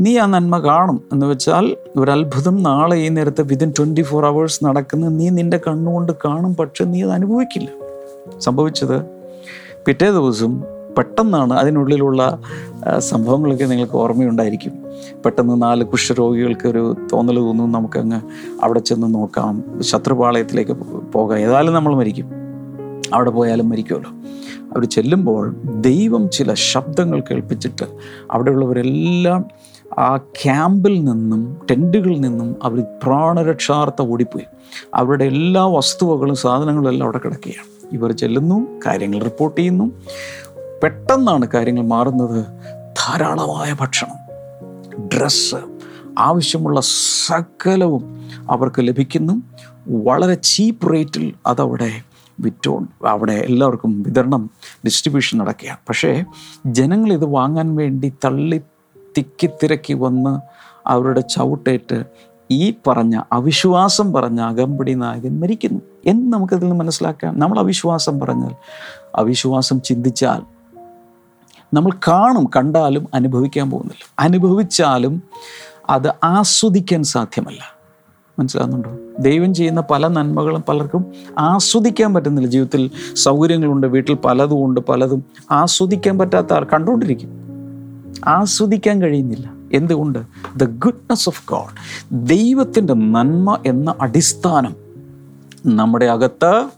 നീ 0.00 0.18
ആ 0.18 0.26
നന്മ 0.26 0.58
കാണും 0.58 1.04
എന്ന് 1.12 1.26
വെച്ചാൽ 1.26 1.76
ഒരു 1.96 2.10
അത്ഭുതം 2.10 2.62
നാളെ 2.62 2.96
ഈ 2.96 3.08
നേരത്തെ 3.08 3.42
വിതിൻ 3.42 3.72
ട്വന്റി 3.78 4.02
ഫോർ 4.02 4.26
അവേഴ്സ് 4.26 4.64
നടക്കുന്നത് 4.64 5.18
നീ 5.18 5.28
നിന്റെ 5.28 5.60
കണ്ണുകൊണ്ട് 5.68 6.12
കാണും 6.24 6.56
പക്ഷെ 6.56 6.84
നീ 6.84 7.02
അത് 7.02 7.12
അനുഭവിക്കില്ല. 7.12 7.68
സംഭവിച്ചത് 8.38 9.06
പിറ്റേ 9.86 10.10
ദിവസം 10.10 10.75
പെട്ടെന്നാണ് 10.96 11.54
അതിനുള്ളിലുള്ള 11.54 12.38
സംഭവങ്ങളൊക്കെ 12.98 13.64
നിങ്ങൾക്ക് 13.64 13.92
ഓർമ്മയുണ്ടായിരിക്കും. 13.92 14.72
പെട്ടെന്ന് 15.24 15.62
നാല് 15.62 15.84
കുഷ്ഠരോഗികൾക്ക് 15.84 16.68
ഒരു 16.68 16.96
തോന്നൽ 17.12 17.36
തോന്നും 17.38 17.72
നമുക്കങ്ങ് 17.72 18.20
അവിടെ 18.62 18.78
ചെന്ന് 18.78 19.14
നോക്കാം. 19.14 19.64
ശത്രുപാളയത്തിലേക്ക് 19.80 20.72
പോകാം. 21.12 21.38
ഏതായാലും 21.38 21.74
നമ്മൾ 21.74 21.94
മരിക്കും. 21.94 22.30
അവിടെ 23.14 23.30
പോയാലും 23.30 23.68
മരിക്കുമല്ലോ. 23.68 24.10
അവർ 24.60 24.84
ചെല്ലുമ്പോൾ 24.84 25.56
ദൈവം 25.64 26.30
ചില 26.30 26.54
ശബ്ദങ്ങൾ 26.54 27.20
കേൾപ്പിച്ചിട്ട് 27.20 27.84
അവിടെയുള്ളവരെല്ലാം 28.30 29.44
ആ 29.98 30.16
ക്യാമ്പിൽ 30.16 31.04
നിന്നും 31.04 31.56
ടെന്റുകളിൽ 31.70 32.20
നിന്നും 32.20 32.56
അവർ 32.62 32.84
പ്രാണരക്ഷാർത്ഥ 33.02 34.02
ഓടിപ്പോയി. 34.02 34.44
അവരുടെ 34.94 35.24
എല്ലാ 35.24 35.66
വസ്തുവകളും 35.66 36.34
സാധനങ്ങളും 36.34 36.90
എല്ലാം 36.90 37.06
അവിടെ 37.06 37.18
കിടക്കുകയാണ്. 37.18 37.76
ഇവർ 37.92 38.12
ചെല്ലുന്നു 38.12 38.66
കാര്യങ്ങൾ 38.86 39.22
റിപ്പോർട്ട് 39.22 39.60
ചെയ്യുന്നു. 39.60 39.90
പെട്ടെന്നാണ് 40.82 41.48
കാര്യങ്ങൾ 41.54 41.82
മാറുന്നത് 41.82 42.44
ധാരാളമായ 42.96 43.76
ഭക്ഷണം. 43.80 44.26
ഡ്രസ്സ് 45.06 45.56
ആവശ്യമുള്ള 46.18 46.80
സകലവും 47.26 48.30
അവർക്ക് 48.50 48.74
ലഭിക്കുന്നു. 48.78 49.42
വളരെ 49.88 50.34
ചീപ്പ് 50.34 50.92
റേറ്റിൽ 50.92 51.34
അതവിടെ 51.46 51.90
വിറ്റോ 52.40 52.82
അവിടെ 53.06 53.32
എല്ലാവർക്കും 53.32 54.02
വിതരണം 54.02 54.50
ഡിസ്ട്രിബ്യൂഷൻ 54.84 55.38
നടക്കുകയാണ്. 55.38 55.78
പക്ഷേ 55.88 56.24
ജനങ്ങൾ 56.66 57.12
ഇത് 57.12 57.24
വാങ്ങാൻ 57.24 57.76
വേണ്ടി 57.76 58.12
തള്ളി 58.24 58.60
തിക്കി 59.18 59.46
തിരക്കി 59.46 59.92
വന്ന് 59.92 60.40
അവരുടെ 60.88 61.20
ചവിട്ടേറ്റ് 61.20 62.04
ഈ 62.50 62.74
പറഞ്ഞ 62.86 63.22
അവിശ്വാസം 63.32 64.12
പറഞ്ഞ 64.12 64.40
അകമ്പടി 64.40 64.94
നായകൻ 64.94 65.40
മരിക്കുന്നു. 65.40 65.80
എന്ന് 66.06 66.32
നമുക്കതിൽ 66.32 66.60
നിന്ന് 66.60 66.76
മനസ്സിലാക്കാം. 66.76 67.38
നമ്മൾ 67.38 67.58
അവിശ്വാസം 67.58 68.20
പറഞ്ഞാൽ 68.20 68.54
അവിശ്വാസം 69.14 69.82
ചിന്തിച്ചാൽ 69.82 70.55
നമ്മൾ 71.76 71.90
കാണും 72.08 72.50
കണ്ടാലും 72.56 73.06
അനുഭവിക്കാൻ 73.14 73.70
പോകുന്നില്ല. 73.70 74.14
അനുഭവിച്ചാലും 74.18 75.22
അത് 75.90 76.12
ആസ്വദിക്കാൻ 76.24 77.02
സാധ്യമല്ല. 77.02 77.76
മനസ്സിലാകുന്നുണ്ടോ? 78.38 78.98
ദൈവം 79.18 79.54
ചെയ്യുന്ന 79.54 79.82
പല 79.90 80.08
നന്മകളും 80.08 80.64
പലർക്കും 80.68 81.06
ആസ്വദിക്കാൻ 81.38 82.14
പറ്റുന്നില്ല. 82.14 82.48
ജീവിതത്തിൽ 82.48 82.90
സൗകര്യങ്ങളുണ്ട് 83.14 83.86
വീട്ടിൽ 83.86 84.14
പലതും 84.14 84.64
ഉണ്ട് 84.64 84.80
പലതും 84.80 85.24
ആസ്വദിക്കാൻ 85.50 86.18
പറ്റാത്ത 86.18 86.52
ആൾ 86.52 86.66
കണ്ടുകൊണ്ടിരിക്കും. 86.72 87.30
ആസ്വദിക്കാൻ 88.24 89.02
കഴിയുന്നില്ല. 89.02 89.52
എന്തുകൊണ്ട്? 89.72 90.18
ദ 90.56 90.64
ഗുഡ്നെസ് 90.64 91.28
ഓഫ് 91.28 91.42
ഗോഡ് 91.50 92.06
ദൈവത്തിന്റെ 92.12 92.94
നന്മ 92.94 93.58
എന്ന 93.66 93.94
അടിസ്ഥാനം 94.00 94.76
നമ്മുടെ 95.66 96.06
അകത്ത് 96.06 96.68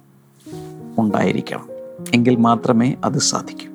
ഉണ്ടായിരിക്കണം. 0.99 1.69
എങ്കിൽ 2.15 2.37
മാത്രമേ 2.37 2.95
അത് 3.05 3.19
സാധിക്കൂ. 3.19 3.69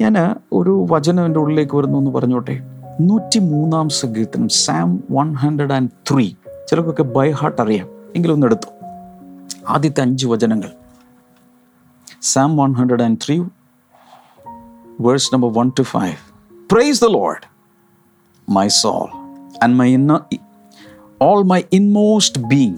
ഞാൻ 0.00 0.36
ഒരു 0.52 0.86
വചനം 0.90 1.26
എന്റെ 1.26 1.40
ഉള്ളിലേക്ക് 1.40 1.76
വരുന്നു 1.76 1.98
എന്ന് 1.98 2.10
പറഞ്ഞോട്ടെ. 2.10 2.60
നൂറ്റി 3.00 3.38
മൂന്നാം 3.38 3.88
സങ്കീർത്തനം 3.88 4.48
Psalm 4.48 5.04
one 5.10 5.34
hundred 5.34 5.72
and 5.72 5.90
three 6.10 6.34
ചിലർക്കൊക്കെ 6.70 7.02
ബൈ 7.02 7.30
ഹാർട്ട് 7.30 7.62
അറിയാം. 7.62 7.88
എങ്കിലും 8.16 8.34
ഒന്ന് 8.34 8.46
എടുത്തു. 8.46 8.68
ആദ്യത്തെ 9.68 10.00
അഞ്ച് 10.00 10.26
വചനങ്ങൾ. 10.26 10.70
Psalm 12.22 12.56
one 12.56 12.72
hundred 12.72 13.02
and 13.02 13.18
three 13.26 13.44
verse 15.00 15.34
number 15.34 15.52
one 15.52 15.72
to 15.78 15.82
five 15.82 16.16
praise 16.72 17.04
the 17.04 17.08
Lord 17.08 17.46
my 18.48 18.68
soul 18.68 19.08
and 19.64 19.74
my 19.74 19.94
inner 19.94 20.20
all 21.24 21.42
my 21.44 21.60
inmost 21.76 22.34
being. 22.52 22.76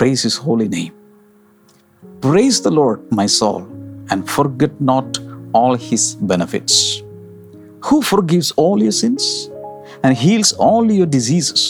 Praise 0.00 0.22
his 0.22 0.36
holy 0.46 0.68
name. 0.68 0.92
Praise 2.26 2.58
the 2.68 2.72
lord 2.76 2.98
my 3.20 3.26
soul 3.40 3.62
and 4.12 4.22
forget 4.36 4.74
not 4.90 5.21
all 5.53 5.75
his 5.89 6.03
benefits 6.31 6.75
who 7.87 7.97
forgives 8.11 8.49
all 8.63 8.77
your 8.83 8.95
sins 9.01 9.25
and 10.03 10.11
heals 10.23 10.51
all 10.67 10.91
your 10.91 11.09
diseases 11.17 11.61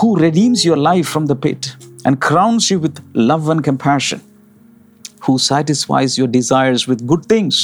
who 0.00 0.08
redeems 0.16 0.60
your 0.64 0.80
life 0.90 1.08
from 1.14 1.26
the 1.26 1.38
pit 1.46 1.62
and 2.04 2.20
crowns 2.28 2.70
you 2.70 2.78
with 2.78 2.96
love 3.30 3.48
and 3.48 3.62
compassion 3.70 4.20
who 5.26 5.34
satisfies 5.50 6.12
your 6.20 6.30
desires 6.38 6.84
with 6.90 7.06
good 7.06 7.24
things 7.32 7.56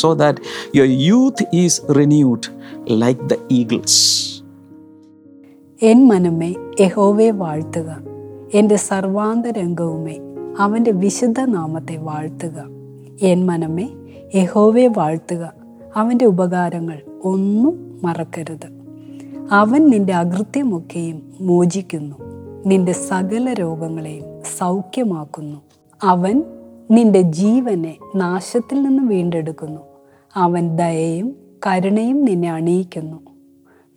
so 0.00 0.14
that 0.14 0.40
your 0.78 0.88
youth 1.10 1.40
is 1.66 1.80
renewed 2.00 2.48
like 3.02 3.20
the 3.32 3.38
eagles 3.58 3.94
N 5.88 5.98
മനമേ 6.10 6.48
യഹോവയെ 6.80 7.32
വാഴ്ത്തുക 7.40 7.90
എൻ്റെ 8.58 8.76
സർവാന്തരംഗവുമേ 8.90 10.16
അവൻ്റെ 10.62 10.92
വിശുദ്ധ 11.02 11.40
നാമത്തെ 11.56 11.96
വാഴ്ത്തുക 12.08 12.58
N 13.30 13.40
മനമേ 13.50 13.86
യഹോവയെ 14.35 14.87
വാഴ്ത്തുക. 14.87 15.53
അവന്റെ 15.95 16.25
ഉപകാരങ്ങൾ 16.25 17.01
ഒന്നും 17.23 17.99
മറക്കരുത്. 18.03 18.83
അവൻ 19.51 19.89
നിന്റെ 19.89 20.13
അകൃത്യമൊക്കെയും 20.13 21.33
മോചിക്കുന്നു. 21.41 22.15
നിന്റെ 22.65 22.91
സകല 22.91 23.53
രോഗങ്ങളെയും 23.53 24.23
സൗഖ്യമാക്കുന്നു. 24.57 25.57
അവൻ 26.03 26.43
നിന്റെ 26.91 27.21
ജീവനെ 27.21 27.97
നാശത്തിൽ 28.15 28.83
നിന്ന് 28.83 29.03
വീണ്ടെടുക്കുന്നു. 29.03 29.81
അവൻ 30.35 30.75
ദയയും 30.75 31.35
കരുണയും 31.67 32.25
നിന്നെ 32.25 32.51
അണിയിക്കുന്നു. 32.51 33.19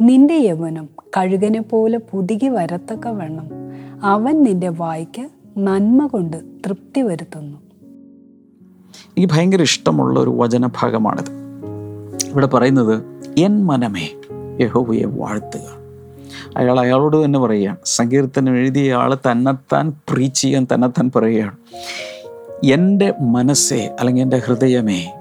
നിന്റെ 0.01 0.35
യവനം 0.35 0.89
കഴുകനെ 1.19 1.61
പോലെ 1.61 1.99
പുതുകി 1.99 2.49
വരത്തക്കവണ്ണം. 2.49 3.47
അവൻ 4.03 4.43
നിന്റെ 4.43 4.69
വായ്ക്ക് 4.69 5.29
നന്മ 5.59 6.07
കൊണ്ട് 6.07 6.37
തൃപ്തി 6.37 7.03
വരുത്തുന്നു 7.03 7.66
എനിക്ക് 9.09 9.35
ഭയങ്കര 9.35 9.63
ഇഷ്ടമുള്ള 9.63 10.21
ഒരു 10.21 10.31
വചനഭാഗമാണിത്. 10.31 11.31
ഇവിടെ 12.31 12.47
പറയുന്നത് 12.47 13.03
എൻ 13.39 13.65
മനമേ 13.65 14.09
യഹോവയെ 14.61 15.05
വാഴ്ത്തുക. 15.05 15.87
അയാൾ 16.57 16.81
അയാളോട് 16.81 17.25
തന്നെ 17.25 17.39
പറയുകയാണ്. 17.39 17.77
സങ്കീർത്തനം 17.85 18.57
എഴുതിയ 18.57 18.95
ആൾ 18.95 19.15
തന്നെത്താൻ 19.15 19.93
പ്രീച്ച് 20.09 20.43
ചെയ്യാൻ 20.43 20.67
തന്നെത്താൻ 20.75 21.11
പറയുകയാണ്. 21.17 21.57
എന്റെ 22.67 23.15
മനസ്സേ 23.21 23.97
അല്ലെങ്കിൽ 24.01 24.23
എന്റെ 24.23 24.39
ഹൃദയമേ 24.39 25.13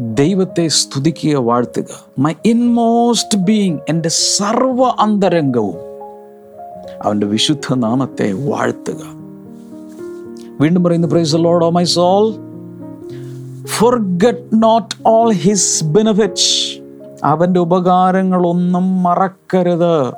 ദൈവത്തെ 0.00 0.68
സ്തുതിക്കുക 0.68 1.36
വാഴ്ത്തുക. 1.36 2.04
മൈ 2.18 2.32
ഇൻമോസ്റ്റ് 2.44 3.38
ബീങ് 3.38 3.78
എന്റെ 3.88 4.08
സർവ 4.08 4.84
അന്തരംഗവും 4.98 5.76
അവന്റെ 7.02 7.26
വിശുദ്ധ 7.26 7.74
നാമത്തെ 7.74 8.32
വാഴ്ത്തുക. 8.32 9.23
വീണ്ടും 10.60 10.84
പറയുന്നു 10.84 11.08
praise 11.08 11.36
Lord 11.36 11.64
O 11.64 11.70
my 11.70 11.84
soul 11.84 12.32
forget 13.96 14.62
not 14.62 15.08
all 15.08 15.32
his 15.32 15.84
benefits 15.84 16.80
അവന്റെ 17.24 17.60
ഉപകാരങ്ങളൊന്നും 17.60 19.02
മറക്കരുത്. 19.02 20.12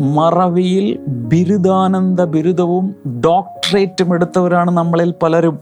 മറവിയിൽ 0.00 0.98
ബിരുദാനന്ദ 1.08 2.24
ബിരുദവും 2.24 2.94
ഡോക്ടറേറ്റും 3.20 4.14
എടുത്തവരാണ് 4.14 4.70
നമ്മളിൽ 4.70 5.14
പലരും. 5.22 5.58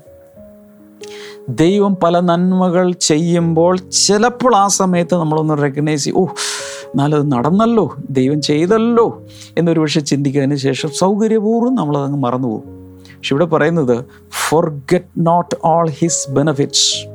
ദൈവം 1.49 1.96
പല 2.02 2.20
നന്മകൾ 2.20 2.92
ചെയ്യുമ്പോൾ 2.92 3.76
ചിലപ്പോൾ 3.76 4.56
ആ 4.56 4.66
സമയത്ത് 4.66 5.14
നമ്മളൊന്ന് 5.14 5.62
റെക്കഗ്നൈസ് 5.62 6.04
ചെയ്യും 6.04 6.18
ഓ 6.18 6.25
എന്നാലത് 6.25 7.32
നടന്നല്ലോ 7.32 7.94
ദൈവം 8.11 8.40
ചെയ്തല്ലോ 8.40 9.22
എന്നൊരു 9.58 9.80
പക്ഷെ 9.80 10.00
ചിന്തിക്കുന്നതിന് 10.00 10.56
ശേഷം 10.56 10.88
സൗകര്യപൂർവം 10.99 11.75
നമ്മളതങ്ങ് 11.75 12.18
മറന്നുപോകും. 12.18 12.81
പക്ഷെ 13.22 13.34
ഇവിടെ 13.34 13.44
പറയുന്നത് 13.44 14.04
forget 14.50 15.02
not 15.18 15.56
all 15.64 15.88
his 15.88 16.30
benefits 16.30 17.06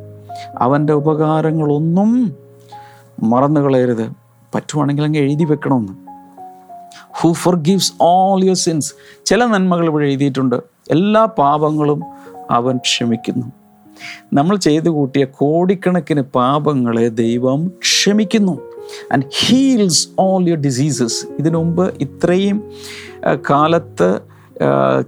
അവന്റെ 0.57 0.93
ഉപകാരങ്ങളൊന്നും 0.93 2.33
മറന്നു 3.23 3.61
കളയരുത്. 3.61 4.11
പറ്റുവാണെങ്കിൽ 4.55 5.03
അങ്ങ് 5.03 5.19
എഴുതി 5.19 5.43
വെക്കണമെന്ന്. 5.43 5.93
Who 7.21 7.33
forgives 7.55 7.93
all 8.01 8.43
your 8.43 8.55
sins 8.55 8.93
ചില 9.25 9.45
നന്മകൾ 9.45 9.85
ഇവിടെ 9.85 10.05
എഴുതിയിട്ടുണ്ട്. 10.05 10.55
എല്ലാ 10.91 11.25
പാപങ്ങളും 11.25 12.03
അവൻ 12.51 12.77
ക്ഷമിക്കുന്നു. 12.77 13.45
നമ്മൾ 14.33 14.57
ചെയ്തു 14.57 14.89
കൂട്ടിയ 14.89 15.25
കോടിക്കണക്കിന് 15.25 16.21
പാപങ്ങളെ 16.21 17.09
ദൈവം 17.09 17.67
ക്ഷമിക്കുന്നു. 17.67 18.59
And 19.11 19.23
heals 19.39 20.07
all 20.19 20.47
your 20.47 20.59
diseases 20.59 21.25
ഇതിനു 21.39 21.57
മുമ്പ് 21.57 21.93
ഇത്രയും 22.01 22.71
കാലത്ത് 23.49 24.37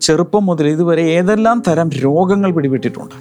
ചെറുപ്പം 0.02 0.46
മുതൽ 0.46 0.68
ഇതുവരെ 0.68 1.02
ഏതെല്ലാം 1.02 1.64
തരം 1.68 1.90
രോഗങ്ങൾ 1.90 2.52
പിടിപെട്ടിട്ടുണ്ട്? 2.52 3.16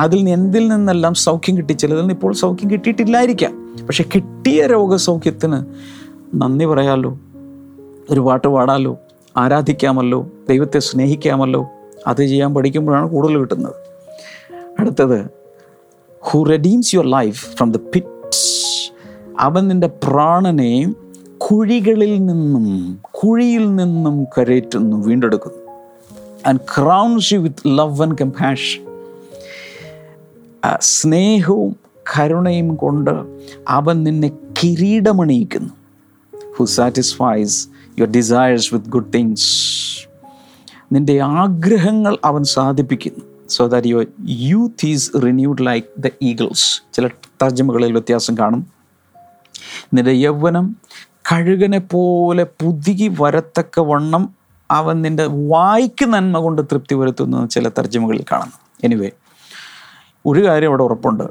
അതിൽ 0.00 0.16
നിന്ന് 0.16 0.30
എന്തിൽ 0.30 0.68
നിന്നെല്ലാം 0.68 1.14
സൗഖ്യം 1.14 1.56
കിട്ടി? 1.56 1.72
ചിലതിൽ 1.72 2.00
നിന്ന് 2.00 2.14
ഇപ്പോൾ 2.14 2.32
സൗഖ്യം 2.32 2.70
കിട്ടിയിട്ടില്ലായിരിക്കാം. 2.70 3.52
പക്ഷെ 3.86 4.04
കിട്ടിയ 4.14 4.66
രോഗസൗഖ്യത്തിന് 4.66 5.58
നന്ദി 6.34 6.64
പറയാമല്ലോ 6.64 7.18
ഒരു 8.10 8.20
പാട്ട് 8.20 8.48
പാടാമല്ലോ 8.48 8.98
ആരാധിക്കാമല്ലോ? 9.36 10.26
ദൈവത്തെ 10.48 10.78
സ്നേഹിക്കാമല്ലോ? 10.78 11.68
അത് 12.06 12.22
ചെയ്യാൻ 12.24 12.54
പഠിക്കുമ്പോഴാണ് 12.54 13.10
കൂടുതൽ 13.10 13.38
കിട്ടുന്നത്. 13.38 13.74
അടുത്തത് 14.80 15.26
who 16.20 16.42
redeems 16.42 16.94
your 16.94 17.10
life 17.10 17.56
from 17.56 17.72
the 17.72 17.76
pits 17.76 18.92
അവൻ 19.40 19.68
നിന്റെ 19.68 19.86
പ്രാണനെ 19.86 20.94
കുഴികളിൽ 21.38 22.24
നിന്നും 22.26 22.98
കുഴിയിൽ 23.10 23.76
നിന്നും 23.76 24.24
കരയറ്റുന്നു 24.24 24.96
വീണ്ടെടുക്കുന്നു. 25.06 25.57
And 26.46 26.60
crowns 26.60 27.32
you 27.32 27.38
with 27.38 27.78
love 27.78 28.02
and 28.02 28.18
compassion 28.20 28.88
സ്നേഹവും 30.80 31.76
കരുണയും 32.18 32.74
കൊണ്ട് 32.74 33.10
അവൻ 33.68 34.04
നിന്നെ 34.04 34.28
കിരീടമണിയിക്കുന്നു. 34.28 35.74
Who 36.56 36.64
satisfies 36.64 37.68
your 37.98 38.10
desires 38.10 38.74
with 38.74 38.86
good 38.86 39.12
things 39.12 40.08
നിന്റെ 40.92 41.20
ആഗ്രഹങ്ങൾ 41.20 42.18
അവൻ 42.24 42.44
സാധിപ്പിക്കുന്നു. 42.44 43.24
So 43.48 43.66
that 43.66 43.88
your 43.88 44.06
youth 44.26 44.86
is 44.86 45.10
renewed 45.22 45.66
like 45.66 46.00
the 46.00 46.08
eagles 46.22 46.94
ചില 46.94 47.08
തർജമകളിൽ 47.42 47.92
വ്യത്യാസം 47.92 48.38
കാണും. 48.38 48.66
നിന്റെ 49.94 50.12
യൗവനം 50.12 50.76
കഴുകനെ 51.32 51.78
പോലെ 51.78 52.44
പുതുകി 52.44 53.16
വരത്തക്ക 53.20 53.80
വണ്ണം 53.80 54.37
അവൻ 54.70 55.02
നിന്റെ 55.02 55.26
വായിക്ക് 55.26 56.04
നന്മ 56.04 56.38
കൊണ്ട് 56.38 56.62
തൃപ്തി 56.62 56.94
വരുത്തുന്നു 56.94 57.46
ചില 57.46 57.68
തർജമകളിൽ 57.68 58.24
കാണുന്നു. 58.32 58.58
എനിവേ 58.84 59.10
ഒരു 60.26 60.46
കാര്യം 60.46 60.68
അവിടെ 60.68 60.82
ഉറപ്പുണ്ട്. 60.82 61.24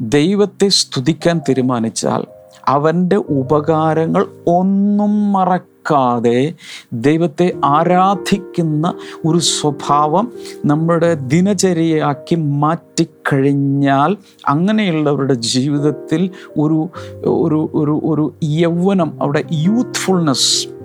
ദൈവത്തെ 0.00 0.68
സ്തുതിക്കാൻ 0.68 1.40
തീരുമാനിച്ചാൽ 1.48 2.26
അവന്റെ 2.68 3.16
ഉപകാരങ്ങൾ 3.16 4.26
ഒന്നും 4.46 5.32
മറക്കാതെ 5.32 6.54
ദൈവത്തെ 6.92 7.52
ആരാധിക്കുന്ന 7.64 8.94
ഒരു 9.24 9.38
സ്വഭാവം 9.38 10.32
നമ്മുടെ 10.64 11.14
ദിനചര്യയാക്കി 11.14 12.34
മാറ്റിക്കഴിഞ്ഞാൽ 12.34 14.16
അങ്ങനെയുള്ളവരുടെ 14.48 15.34
ജീവിതത്തിൽ 15.34 16.30
ഒരു 16.58 16.88
ഒരു 17.24 17.70
ഒരു 17.74 18.00
ഒരു 18.04 18.34
യൗവനം 18.44 19.22
അവിടെ 19.22 19.44
യൂത്ത്ഫുൾനെസ് 19.52 20.75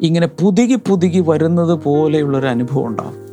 ഇങ്ങനെ 0.00 0.26
പുതുകി 0.26 0.74
പുതുകി 0.74 1.20
വരുന്നത് 1.20 1.74
പോലെയുള്ളൊരു 1.74 2.46
അനുഭവം 2.46 2.86
ഉണ്ടാകും 2.86 3.32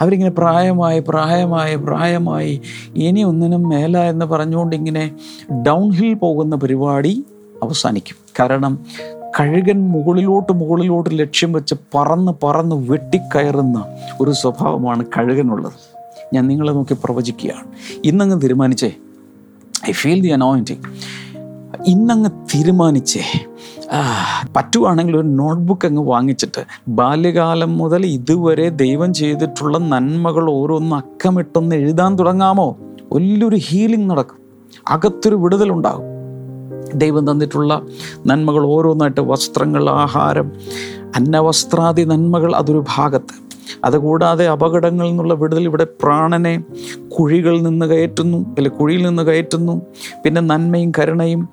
അവരിങ്ങനെ 0.00 0.30
പ്രായമായി 0.30 1.04
പ്രായമായി 1.08 1.76
പ്രായമായി 1.76 2.62
ഇനി 2.96 3.22
ഒന്നിനും 3.22 3.68
മേല 3.68 3.98
എന്ന് 3.98 4.26
പറഞ്ഞുകൊണ്ട് 4.26 4.76
ഇങ്ങനെ 4.76 5.14
ഡൗൺ 5.66 5.90
ഹിൽ 5.90 6.14
പോകുന്ന 6.14 6.56
പരിപാടി 6.56 7.24
അവസാനിക്കും. 7.62 8.16
കാരണം 8.40 8.78
കഴുകൻ 9.40 9.88
മുകളിലോട്ട് 9.90 10.52
മുകളിലോട്ട് 10.52 11.10
ലക്ഷ്യം 11.12 11.52
വെച്ച് 11.52 11.74
പറന്ന് 11.94 12.32
പറന്ന് 12.42 12.76
വെട്ടിക്കയറുന്ന 12.76 13.84
ഒരു 14.20 14.30
സ്വഭാവമാണ് 14.30 15.04
കഴുകനുള്ളത്. 15.18 15.72
ഞാൻ 16.34 16.48
നിങ്ങളെ 16.48 16.72
നോക്കി 16.72 16.96
പ്രവചിക്കുകയാണ്. 17.04 17.64
ഇന്നങ്ങ് 18.04 18.42
തീരുമാനിച്ചേ. 18.42 18.92
ഐ 19.88 19.92
ഫീൽ 19.92 20.20
ദി 20.20 20.28
അനോയിന്റിങ് 20.28 20.82
ഇന്നങ്ങ് 21.86 22.30
തീരുമാനിച്ചേ. 22.30 23.20
പറ്റുവാണെങ്കിൽ 24.56 25.16
ഒരു 25.16 25.26
നോട്ട്ബുക്ക് 25.26 25.86
അങ്ങ് 25.86 26.02
വാങ്ങിച്ചിട്ട് 26.02 26.64
ബാല്യകാലം 26.88 27.78
മുതൽ 27.78 28.06
ഇതുവരെ 28.06 28.68
ദൈവം 28.68 29.14
ചെയ്തിട്ടുള്ള 29.14 29.78
നന്മകൾ 29.78 30.50
ഓരോന്നും 30.50 30.96
അക്കമിട്ടൊന്ന് 30.96 31.76
എഴുതാൻ 31.76 32.18
തുടങ്ങാമോ? 32.18 32.76
വലിയൊരു 33.12 33.56
ഹീലിംഗ് 33.60 34.10
നടക്കും. 34.10 34.36
അകത്തൊരു 34.88 35.34
വിടുതലുണ്ടാകും 35.34 36.02
ദൈവം 36.94 37.30
തന്നിട്ടുള്ള 37.30 37.82
നന്മകൾ 38.26 38.66
ഓരോന്നായിട്ട് 38.66 39.20
വസ്ത്രങ്ങൾ 39.20 39.90
ആഹാരം 39.90 40.52
അന്നവസ്ത്രാദി 41.16 42.02
നന്മകൾ 42.02 42.56
അതൊരു 42.56 42.84
ഭാഗത്ത്. 42.96 43.41
അതുകൂടാതെ 43.84 44.48
അപകടങ്ങളിൽ 44.48 45.10
നിന്നുള്ള 45.10 45.34
വിടുതൽ 45.34 45.62
ഇവിടെ 45.62 45.86
പ്രാണനെ 46.02 46.64
കുഴികളിൽ 47.18 47.62
നിന്ന് 47.62 47.86
കയറ്റുന്നു 47.86 48.38
അല്ലെ 48.56 48.70
കുഴിയിൽ 48.70 49.02
നിന്ന് 49.06 49.22
കയറ്റുന്നു. 49.22 49.74
പിന്നെ 50.24 50.40
നന്മയും 50.40 50.92
കരുണയും 50.98 51.48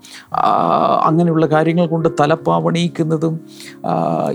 അങ്ങനെയുള്ള 1.04 1.46
കാര്യങ്ങൾ 1.46 1.86
കൊണ്ട് 1.88 2.10
തലപ്പാവണിയിക്കുന്നതും 2.20 3.40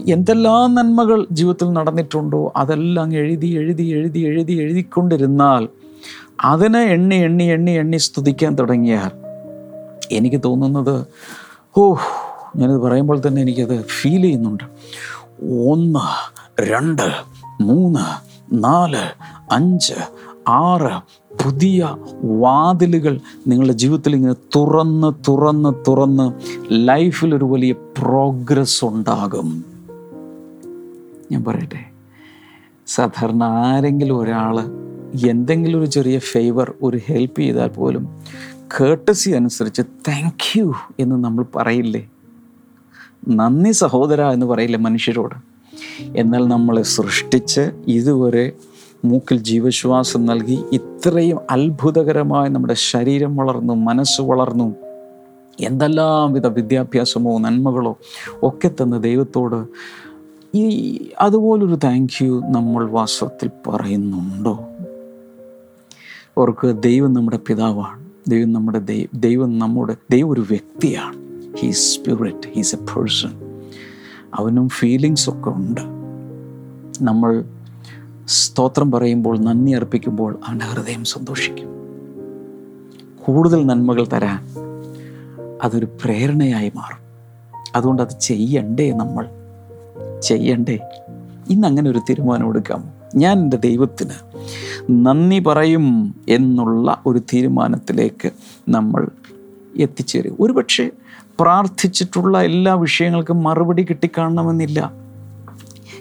എന്തെല്ലാം 0.07 0.75
നന്മകൾ 0.75 1.27
ജീവിതത്തിൽ 1.33 1.73
നടന്നിട്ടുണ്ടോ 1.73 2.53
അതെല്ലാം 2.57 3.15
എഴുതി 3.15 3.47
എഴുതി 3.47 3.83
എഴുതി 3.83 4.21
എഴുതി 4.21 4.53
എഴുതിക്കൊണ്ടിരുന്നാൽ 4.53 5.69
അതിനെ 6.41 6.83
എണ്ണി 6.83 7.15
എണ്ണി 7.15 7.45
എണ്ണി 7.45 7.71
എണ്ണി 7.71 7.97
സ്തുതിക്കാൻ 7.97 8.55
തുടങ്ങിയാൽ 8.59 9.13
എനിക്ക് 10.13 10.41
തോന്നുന്നത് 10.45 11.07
ഓ 11.79 11.97
ഞാനിത് 12.57 12.79
പറയുമ്പോൾ 12.79 13.21
തന്നെ 13.27 13.43
എനിക്കത് 13.43 13.85
ഫീൽ 13.87 14.23
ചെയ്യുന്നുണ്ട്. 14.23 14.65
ഒന്ന് 15.73 16.05
രണ്ട് 16.63 17.07
മൂന്ന് 17.61 18.35
നാല് 18.53 19.11
അഞ്ച് 19.53 19.95
ആറ് 20.49 21.01
പുതിയ 21.45 21.97
വാതിലുകൾ 22.25 23.21
നിങ്ങളുടെ 23.47 23.73
ജീവിതത്തിൽ 23.73 24.15
ഇങ്ങനെ 24.15 24.35
തുറന്ന് 24.57 25.31
തുറന്ന് 25.31 25.91
തുറന്ന് 25.91 26.33
ലൈഫിൽ 26.73 27.35
ഒരു 27.35 27.45
വലിയ 27.45 27.73
പ്രോഗ്രസ് 27.73 28.85
ഉണ്ടാകും. 28.85 29.65
ഞാൻ 31.33 31.45
പറയട്ടെ 31.45 31.85
സാധാരണ 32.87 33.45
ആരെങ്കിലും 33.45 34.19
ഒരാൾ 34.19 34.61
എന്തെങ്കിലും 35.31 35.79
ഒരു 35.79 35.87
ചെറിയ 35.87 36.19
ഫേവർ 36.19 36.75
ഒരു 36.83 36.99
ഹെൽപ്പ് 37.07 37.41
ചെയ്താൽ 37.41 37.69
പോലും 37.69 38.21
കേട്ടസി 38.81 39.31
അനുസരിച്ച് 39.31 39.83
താങ്ക് 39.83 40.59
യു 40.59 40.73
എന്ന് 40.99 41.25
നമ്മൾ 41.25 41.45
പറയില്ലേ? 41.55 42.09
നന്ദി 43.29 43.71
സഹോദര 43.71 44.23
എന്ന് 44.23 44.47
പറയില്ലേ 44.47 44.79
മനുഷ്യരോട്? 44.79 45.54
എന്നാൽ 46.01 46.49
നമ്മളെ 46.49 46.83
സൃഷ്ടിച്ച് 46.83 47.71
ഇതുവരെ 47.89 48.53
മൂക്കിൽ 49.05 49.39
ജീവശ്വാസം 49.39 50.27
നൽകി 50.27 50.59
ഇത്രയും 50.73 51.39
അത്ഭുതകരമായി 51.51 52.49
നമ്മുടെ 52.49 52.75
ശരീരം 52.75 53.37
വളർന്നു 53.37 53.75
മനസ്സ് 53.75 54.21
വളർന്നു 54.21 54.75
എന്തെല്ലാം 55.61 56.33
വിധ 56.33 56.47
വിദ്യാഭ്യാസമോ 56.47 57.39
നന്മകളോ 57.39 57.99
ഒക്കെ 58.43 58.69
തന്ന 58.69 58.99
ദൈവത്തോട് 58.99 59.67
ഈ 60.57 60.65
അതുപോലൊരു 61.21 61.79
താങ്ക് 61.85 62.25
യു 62.25 62.43
നമ്മൾ 62.45 62.91
വാസ്തവത്തിൽ 62.91 63.51
പറയുന്നുണ്ടോ? 63.67 64.65
ഓർക്ക് 66.39 66.83
ദൈവം 66.83 67.15
നമ്മുടെ 67.15 67.37
പിതാവാണ്. 67.37 68.05
ദൈവം 68.29 68.53
നമ്മുടെ 68.53 69.07
ദൈവം 69.15 69.59
നമ്മുടെ 69.59 69.97
ദൈവം 70.11 70.31
ഒരു 70.31 70.41
വ്യക്തിയാണ്. 70.41 71.17
He's 71.57 71.95
spirit 71.95 72.49
he's 72.55 72.75
a 72.75 72.79
person 72.79 73.44
അവനും 74.35 74.69
ഫീലിങ്സ് 74.69 75.31
ഒക്കെ 75.31 75.51
ഉണ്ട്. 75.51 75.81
നമ്മൾ 77.03 77.45
സ്തോത്രം 78.27 78.91
പറയുമ്പോൾ 78.91 79.39
നന്ദി 79.39 79.73
അർപ്പിക്കുമ്പോൾ 79.73 80.39
അവന്റെ 80.47 80.65
ഹൃദയം 80.65 81.05
സന്തോഷിക്കും. 81.05 81.69
കൂടുതൽ 83.25 83.67
നന്മകൾ 83.67 84.07
തരാൻ 84.13 84.45
അതൊരു 85.63 85.89
പ്രേരണയായി 86.05 86.73
മാറും. 86.75 87.05
അതുകൊണ്ട് 87.77 88.03
അത് 88.03 88.21
ചെയ്യണ്ടേ 88.21 88.93
നമ്മൾ? 88.93 89.29
ചെയ്യണ്ടേ? 90.23 90.79
ഇന്ന് 91.51 91.69
അങ്ങനെ 91.69 91.91
ഒരു 91.91 91.99
തീരുമാനം 91.99 92.49
എടുക്കാമോ 92.49 92.91
ഞാൻ 93.15 93.39
എന്റെ 93.39 93.57
ദൈവത്തിന് 93.57 94.11
നന്ദി 94.91 95.39
പറയും 95.39 96.15
എന്നുള്ള 96.29 97.03
ഒരു 97.07 97.19
തീരുമാനത്തിലേക്ക് 97.19 98.31
നമ്മൾ 98.69 99.09
എത്തിച്ചേരും. 99.77 100.37
ഒരുപക്ഷെ 100.41 100.91
പ്രാർത്ഥിച്ചിട്ടുള്ള 101.41 102.43
എല്ലാ 102.43 102.75
വിഷയങ്ങൾക്കും 102.75 103.43
മറുപടി 103.43 103.83
കിട്ടിക്കാണണമെന്നില്ല. 103.83 104.93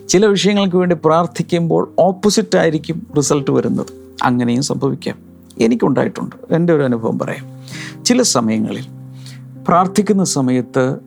ചില 0.09 0.25
വിഷയങ്ങൾക്ക് 0.25 0.75
വേണ്ടി 0.75 0.97
പ്രാർത്ഥിക്കുമ്പോൾ 1.05 1.93
ഓപ്പോസിറ്റ് 1.99 2.57
ആയിരിക്കും 2.57 3.07
റിസൾട്ട് 3.17 3.51
വരുന്നത്. 3.51 3.85
അങ്ങനെയും 4.23 4.63
സംഭവിക്കാം. 4.63 5.17
എനിക്കുണ്ടായിട്ടുണ്ട്. 5.61 6.35
എന്റെ 6.53 6.73
ഒരു 6.73 6.83
അനുഭവം 6.83 7.19
പറയാം. 7.19 7.45
ചില 8.03 8.21
സമയങ്ങളിൽ 8.21 8.85
പ്രാർത്ഥിക്കുന്ന 9.67 10.23
സമയത്ത് 10.23 10.97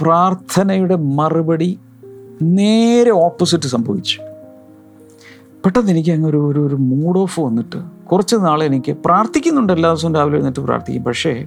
പ്രാർത്ഥനയുടെ 0.00 0.96
മറുപടി 0.96 1.78
നേരെ 2.42 3.10
ഓപ്പോസിറ്റ് 3.10 3.68
സംഭവിച്ചു. 3.68 4.18
പെട്ടെന്ന് 5.64 5.90
എനിക്ക് 5.90 6.10
അങ്ങ് 6.10 6.28
ഒരു 6.28 6.48
ഒരു 6.50 6.66
ഒരു 6.66 6.74
മൂഡ് 6.74 7.18
ഓഫ് 7.18 7.40
വന്നിട്ട് 7.40 7.82
കുറച്ച് 8.12 8.36
നാളെ 8.36 8.66
എനിക്ക് 8.66 8.96
പ്രാർത്ഥിക്കുന്നുണ്ട്. 9.04 9.72
എല്ലാ 9.72 9.90
ദിവസവും 9.90 10.14
രാവിലെ 10.14 10.34
എഴുന്നേറ്റ് 10.34 10.60
പ്രാർത്ഥിക്കും. 10.60 11.04
പക്ഷേ 11.04 11.46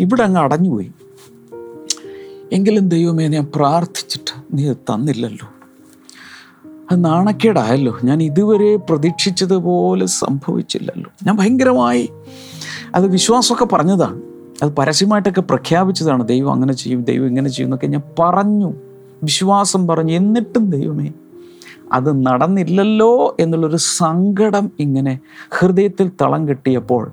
ഇവിടെ 0.00 0.22
അങ്ങ് 0.22 0.40
അടഞ്ഞുപോയി. 0.40 0.92
എങ്കിലും 2.52 2.88
ദൈവമേ 2.88 3.28
ഞാൻ 3.28 3.46
പ്രാർത്ഥിച്ചിട്ട് 3.54 4.56
നീ 4.56 4.72
തന്നില്ലല്ലോ. 4.72 5.48
അത് 6.92 7.04
നാണക്കേടായല്ലോ. 7.04 7.98
ഞാൻ 8.04 8.22
ഇതുവരെ 8.22 8.76
പ്രതീക്ഷിച്ചതുപോലെ 8.76 10.06
സംഭവിച്ചില്ലല്ലോ. 10.06 11.10
ഞാൻ 11.26 11.36
ഭയങ്കരമായി 11.36 12.10
അത് 12.94 13.06
വിശ്വാസമൊക്കെ 13.06 13.64
പറഞ്ഞതാണ്. 13.64 14.22
അത് 14.62 14.72
പരസ്യമായിട്ടൊക്കെ 14.72 15.40
പ്രഖ്യാപിച്ചതാണ്. 15.40 16.28
ദൈവം 16.28 16.52
അങ്ങനെ 16.52 16.72
ചെയ്യും 16.72 17.04
ദൈവം 17.04 17.26
ഇങ്ങനെ 17.26 17.48
ചെയ്യും 17.48 17.66
എന്നൊക്കെ 17.66 17.86
ഞാൻ 17.86 18.02
പറഞ്ഞു. 18.18 18.74
വിശ്വാസം 19.22 19.86
പറഞ്ഞു. 19.86 20.12
എന്നിട്ടും 20.12 20.70
ദൈവമേ 20.70 21.12
അത് 21.92 22.26
നടന്നില്ലല്ലോ 22.26 23.36
എന്നുള്ളൊരു 23.40 23.76
സങ്കടം 23.76 24.70
ഇങ്ങനെ 24.78 25.18
ഹൃദയത്തിൽ 25.58 26.10
തളം 26.22 26.48
കിട്ടിയപ്പോൾ 26.48 27.12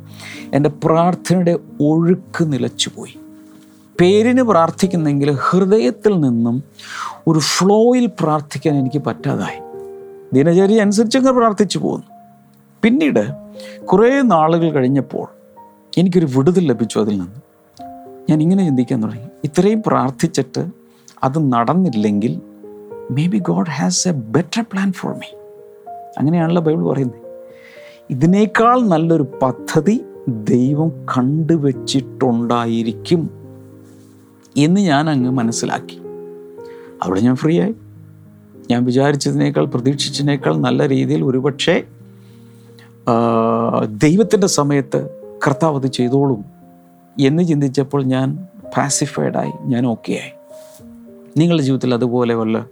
എന്റെ 0.53 0.69
പ്രാർത്ഥനയുടെ 0.69 1.59
ഒഴുക്ക് 1.81 2.53
നിലച്ചുപോയി. 2.53 3.17
പേരിന് 3.99 4.41
പ്രാർത്ഥിക്കുന്നെങ്കിൽ 4.41 5.31
ഹൃദയത്തിൽ 5.31 6.19
നിന്നും 6.19 6.63
ഒരു 7.27 7.39
ഫ്ലോയിൽ 7.39 8.09
പ്രാർത്ഥിക്കാൻ 8.19 8.75
എനിക്ക് 8.77 9.01
പറ്റാതായി. 9.05 9.59
ദിനചര്യ 10.33 10.81
അനുസരിച്ചങ്ങ് 10.81 11.31
പ്രാർത്ഥിച്ചു 11.31 11.79
പോകുന്നു 11.79 12.07
പിന്നീട് 12.83 13.31
കുറേ 13.85 14.21
നാളുകൾ 14.21 14.71
കഴിഞ്ഞപ്പോൾ 14.71 15.27
എനിക്കൊരു 15.97 16.25
വിടുതൽ 16.25 16.67
ലഭിച്ചു 16.67 16.99
അതിൽ 16.99 17.11
നിന്ന്. 17.11 17.51
ഞാൻ 18.29 18.41
ഇങ്ങനെ 18.41 18.65
ചിന്തിക്കാൻ 18.65 19.03
തുടങ്ങി. 19.03 19.27
ഇത്രയും 19.43 19.83
പ്രാർത്ഥിച്ചിട്ട് 19.87 20.67
അത് 21.23 21.51
നടന്നില്ലെങ്കിൽ 21.51 22.50
maybe 23.27 23.37
God 23.37 23.69
has 23.69 24.07
a 24.07 24.11
better 24.11 24.65
plan 24.71 24.91
for 24.91 25.13
me 25.13 25.37
അങ്ങനെയാണല്ലോ 26.17 26.61
ബൈബിൾ 26.61 26.83
പറയുന്നത്. 26.83 27.19
ഇതിനേക്കാൾ 28.09 28.81
നല്ലൊരു 28.81 29.39
പദ്ധതി 29.41 30.05
ദൈവം 30.27 30.89
കണ്ടുവച്ചിട്ടുണ്ടായിരിക്കും 30.89 33.29
എന്ന് 34.57 34.81
ഞാൻ 34.81 35.09
അങ്ങ് 35.09 35.31
മനസ്സിലാക്കി. 35.31 36.01
അവിടെ 37.03 37.19
ഞാൻ 37.19 37.35
ഫ്രീ 37.35 37.61
ആയി. 37.61 37.75
ഞാൻ 38.71 38.85
വിചാരിച്ചതിനേക്കാൾ 38.85 39.65
പ്രതീക്ഷിച്ചതിനേക്കാൾ 39.65 40.57
നല്ല 40.57 40.87
രീതിയിൽ 40.87 41.23
ഒരുപക്ഷെ 41.23 41.83
ദൈവത്തിന്റെ 44.03 44.47
സമയത്ത് 44.47 45.09
കർത്താവ് 45.47 45.79
അത് 45.79 45.87
ചെയ്തോളും 45.87 46.45
എന്ന് 47.19 47.43
ചിന്തിച്ചപ്പോൾ 47.43 48.03
ഞാൻ 48.03 48.47
പാസിഫൈഡായി 48.77 49.51
ഞാൻ 49.61 49.87
ഓക്കെ 49.87 50.11
ആയി. 50.11 50.40
നിങ്ങളുടെ 51.37 51.63
ജീവിതത്തിൽ 51.63 51.93
അതുപോലെ 51.93 52.33
വല്ല 52.33 52.65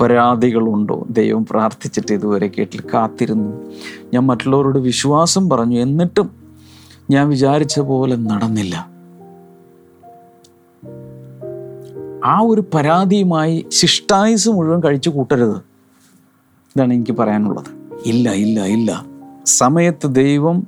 പരാതികളുണ്ടോ? 0.00 1.06
ദൈവം 1.10 1.46
പ്രാർത്ഥിച്ചിട്ട് 1.46 2.14
ഇതുവരെ 2.14 2.50
കേട്ടിൽ 2.58 2.80
കാത്തിരുന്നു. 2.80 3.72
ഞാൻ 4.14 4.26
മറ്റുള്ളവരോട് 4.26 4.78
വിശ്വാസം 4.78 5.50
പറഞ്ഞു. 5.50 5.80
എന്നിട്ടും 5.80 6.30
ഞാൻ 7.10 7.28
വിചാരിച്ച 7.28 7.80
പോലെ 7.80 8.16
നടന്നില്ല. 8.16 8.90
ആ 12.24 12.40
ഒരു 12.40 12.64
പരാതിയുമായി 12.74 13.66
ശിഷ്ടായുസ് 13.68 14.48
മുഴുവൻ 14.48 14.80
കഴിച്ചു 14.80 15.10
കൂട്ടരുത്. 15.10 15.56
ഇതാണ് 16.76 16.94
എനിക്ക് 16.94 17.12
പറയാനുള്ളത്. 17.12 17.94
ഇല്ല 18.06 18.32
ഇല്ല 18.32 18.64
ഇല്ല. 18.64 19.06
സമയത്ത് 19.46 20.06
ദൈവം 20.06 20.66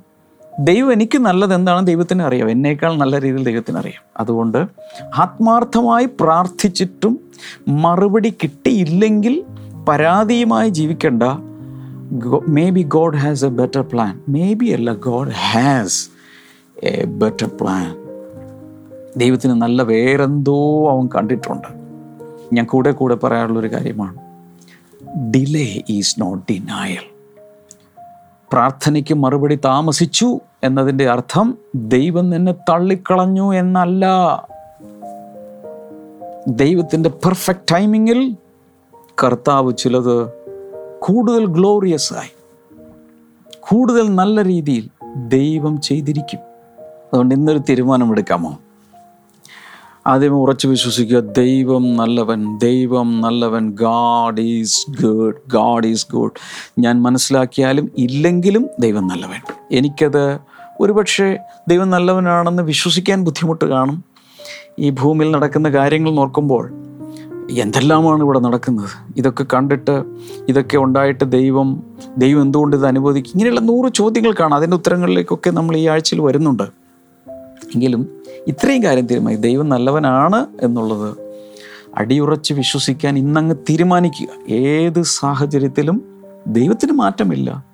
ദൈവം 0.59 0.93
എനിക്ക് 0.93 1.17
നല്ലത് 1.17 1.87
ദൈവത്തിന് 1.87 2.21
അറിയാം. 2.21 2.51
എന്നേക്കാൾ 2.51 2.95
നല്ല 2.95 3.21
രീതിയിൽ 3.21 3.43
ദൈവത്തിന് 3.43 3.77
അറിയാം. 3.77 4.03
അതുകൊണ്ട് 4.17 4.65
ആത്മാർത്ഥമായി 5.17 6.05
പ്രാർത്ഥിച്ചിട്ടും 6.05 7.19
മറുപടി 7.67 8.33
കിട്ടിയില്ലെങ്കിൽ 8.43 9.43
പരാതിയുമായി 9.89 10.69
ജീവിക്കേണ്ട. 10.69 11.23
Maybe 12.69 12.81
God 12.81 13.17
has 13.17 13.45
a 13.45 13.47
better 13.47 13.81
plan 13.81 14.19
maybe 14.53 14.65
അല്ല 14.65 14.93
God 14.93 15.31
has 15.31 16.09
a 16.83 17.05
better 17.05 17.49
plan 17.61 17.95
ദൈവത്തിന് 19.17 19.53
നല്ല 19.53 19.83
വേറെന്തോ 19.83 20.89
അവൻ 20.91 21.09
കണ്ടിട്ടുണ്ട്. 21.15 21.67
ഞാൻ 22.53 22.65
കൂടെ 22.65 22.91
കൂടെ 22.91 23.15
പറയാനുള്ളൊരു 23.15 23.67
കാര്യമാണ്. 23.67 24.17
ഡിലേ 25.33 25.81
ഈസ് 25.89 26.15
നോട്ട് 26.19 26.53
ഡിനായൽ 26.53 27.12
പ്രാർത്ഥനയ്ക്ക് 28.53 29.13
മറുപടി 29.13 29.59
താമസിച്ചു 29.65 30.39
എന്നതിന്റെ 30.63 31.09
അർത്ഥം 31.09 31.57
ദൈവം 31.75 32.29
നിന്നെ 32.29 32.51
തള്ളിക്കളഞ്ഞു 32.51 33.53
എന്നല്ല. 33.53 34.05
ദൈവത്തിന്റെ 36.47 37.09
പെർഫെക്റ്റ് 37.09 37.75
ടൈമിങ്ങിൽ 37.75 38.37
കർത്താവ് 39.23 39.73
ചിലത് 39.77 40.33
കൂടുതൽ 40.99 41.45
ഗ്ലോറിയസ് 41.45 42.13
ആയി 42.13 42.33
കൂടുതൽ 43.59 44.15
നല്ല 44.15 44.43
രീതിയിൽ 44.43 44.89
ദൈവം 45.27 45.81
ചെയ്തിരിക്കും. 45.81 46.39
അതുകൊണ്ട് 46.79 47.35
ഇന്നൊരു 47.35 47.57
തീരുമാനമെടുക്കാമോ? 47.57 48.57
ആദ്യം 50.07 50.35
ഉറച്ചു 50.35 50.67
വിശ്വസിക്കുക 50.67 51.19
ദൈവം 51.19 51.97
നല്ലവൻ 51.97 52.57
ദൈവം 52.57 53.21
നല്ലവൻ 53.21 53.71
God 53.71 54.41
is 54.41 54.85
good 55.03 55.35
God 55.47 55.87
is 55.87 56.07
good 56.13 56.31
ഞാൻ 56.79 57.01
മനസ്സിലാക്കിയാലും 57.01 57.91
ഇല്ലെങ്കിലും 57.97 58.67
ദൈവം 58.79 59.07
നല്ലവൻ. 59.07 59.53
എനിക്കത് 59.71 60.39
ഒരുപക്ഷെ 60.79 61.37
ദൈവം 61.67 61.89
നല്ലവനാണെന്ന് 61.89 62.63
വിശ്വസിക്കാൻ 62.63 63.23
ബുദ്ധിമുട്ട് 63.23 63.65
കാണും. 63.65 64.03
ഈ 64.79 64.89
ഭൂമിയിൽ 64.89 65.31
നടക്കുന്ന 65.31 65.69
കാര്യങ്ങൾ 65.69 66.11
നോക്കുമ്പോൾ 66.11 66.69
എന്തെല്ലാമാണ് 67.51 68.23
ഇവിടെ 68.23 68.39
നടക്കുന്നത്? 68.39 68.89
ഇതൊക്കെ 69.17 69.45
കണ്ടിട്ട് 69.53 70.03
ഇതൊക്കെ 70.49 70.77
ഉണ്ടായിട്ട് 70.77 71.31
ദൈവം 71.31 71.83
ദൈവം 72.17 72.41
എന്തുകൊണ്ട് 72.41 72.75
ഇത് 72.75 72.87
അനുവദിക്കും? 72.87 73.31
ഇങ്ങനെയുള്ള 73.31 73.59
നൂറ് 73.59 73.93
ചോദ്യങ്ങൾ 73.93 74.31
കാണാം. 74.31 74.53
അതിന്റെ 74.53 74.77
ഉത്തരങ്ങളിലേക്കൊക്കെ 74.77 75.49
നമ്മൾ 75.49 75.77
ഈ 75.77 75.87
ആഴ്ചയിൽ 75.87 76.21
വരുന്നുണ്ട്. 76.21 76.82
എങ്കിലും 77.75 78.09
ഇത്രയും 78.47 78.83
കാര്യം 78.83 79.07
തീരുമാനി 79.07 79.35
ദൈവം 79.35 79.69
നല്ലവനാണ് 79.69 80.45
എന്നുള്ളത് 80.61 81.17
അടിയുറച്ച് 81.97 82.53
വിശ്വസിക്കാൻ 82.53 83.17
ഇന്നങ്ങ് 83.17 83.55
തീരുമാനിക്കുക. 83.55 84.53
ഏത് 84.53 85.01
സാഹചര്യത്തിലും 85.01 86.01
ദൈവത്തിന് 86.47 86.91
മാറ്റമില്ല. 86.91 87.65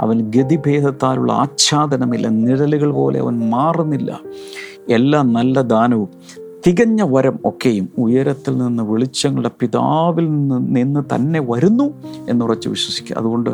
അവൻ 0.00 0.30
ഗതിഭേദത്താലുള്ള 0.30 1.32
ആച്ഛാദനമില്ല. 1.32 2.28
നിഴലുകൾ 2.28 2.90
പോലെ 2.90 3.20
അവൻ 3.20 3.50
മാറുന്നില്ല. 3.50 4.20
എല്ലാ 4.88 5.22
നല്ല 5.22 5.60
ദാനവും 5.60 6.08
തികഞ്ഞ 6.66 7.02
വരം 7.02 7.38
ഒക്കെയും 7.44 7.88
ഉയരത്തിൽ 7.98 8.58
നിന്ന് 8.58 8.82
വെളിച്ചങ്ങളുടെ 8.82 9.50
പിതാവിൽ 9.60 10.24
നിന്ന് 10.24 10.76
നിന്ന് 10.76 11.14
തന്നെ 11.14 11.40
വരുന്നു 11.40 12.02
എന്നുറച്ച് 12.28 12.68
വിശ്വസിക്കുക. 12.68 13.16
അതുകൊണ്ട് 13.16 13.50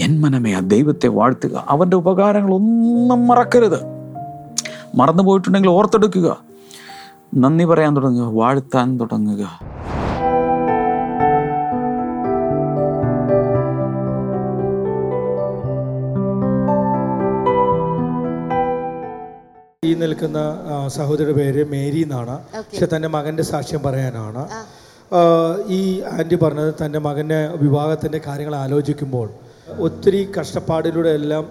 എൻ 0.00 0.20
മനമേ 0.20 0.52
ആ 0.52 0.60
ദൈവത്തെ 0.60 1.08
വാഴ്ത്തുക. 1.08 1.64
അവന്റെ 1.68 1.96
ഉപകാരങ്ങളൊന്നും 1.96 3.26
മറക്കരുത്. 3.26 3.93
മറന്നു 4.94 5.22
പോയിട്ടുണ്ടെങ്കിൽ 5.22 5.70
ഓർത്തെടുക്കുക. 5.70 6.28
നന്ദി 7.34 7.64
പറയാൻ 7.64 7.96
തുടങ്ങുക 7.96 8.28
വാഴ്ത്താൻ 8.40 9.00
തുടങ്ങുക. 9.00 9.44
ഈ 19.86 19.94
നിൽക്കുന്ന 19.94 20.38
സഹോദരിയുടെ 20.86 21.32
പേര് 21.32 21.70
മേരി 21.70 22.02
എന്നാണ്. 22.02 22.38
പക്ഷെ 22.58 22.86
തന്റെ 22.96 23.08
മകന്റെ 23.08 23.42
സാക്ഷ്യം 23.42 23.80
പറയാനാണ്. 23.86 24.48
ഈ 25.66 26.00
ആന്റി 26.00 26.34
പറഞ്ഞത് 26.34 26.74
തന്റെ 26.74 26.98
മകന്റെ 26.98 27.48
വിവാഹത്തിന്റെ 27.62 28.20
കാര്യങ്ങൾ 28.26 28.54
ആലോചിക്കുമ്പോൾ 28.54 29.28
ഒത്തിരി 29.86 30.28
കഷ്ടപ്പാടിലൂടെ 30.38 31.08
എല്ലാം 31.08 31.44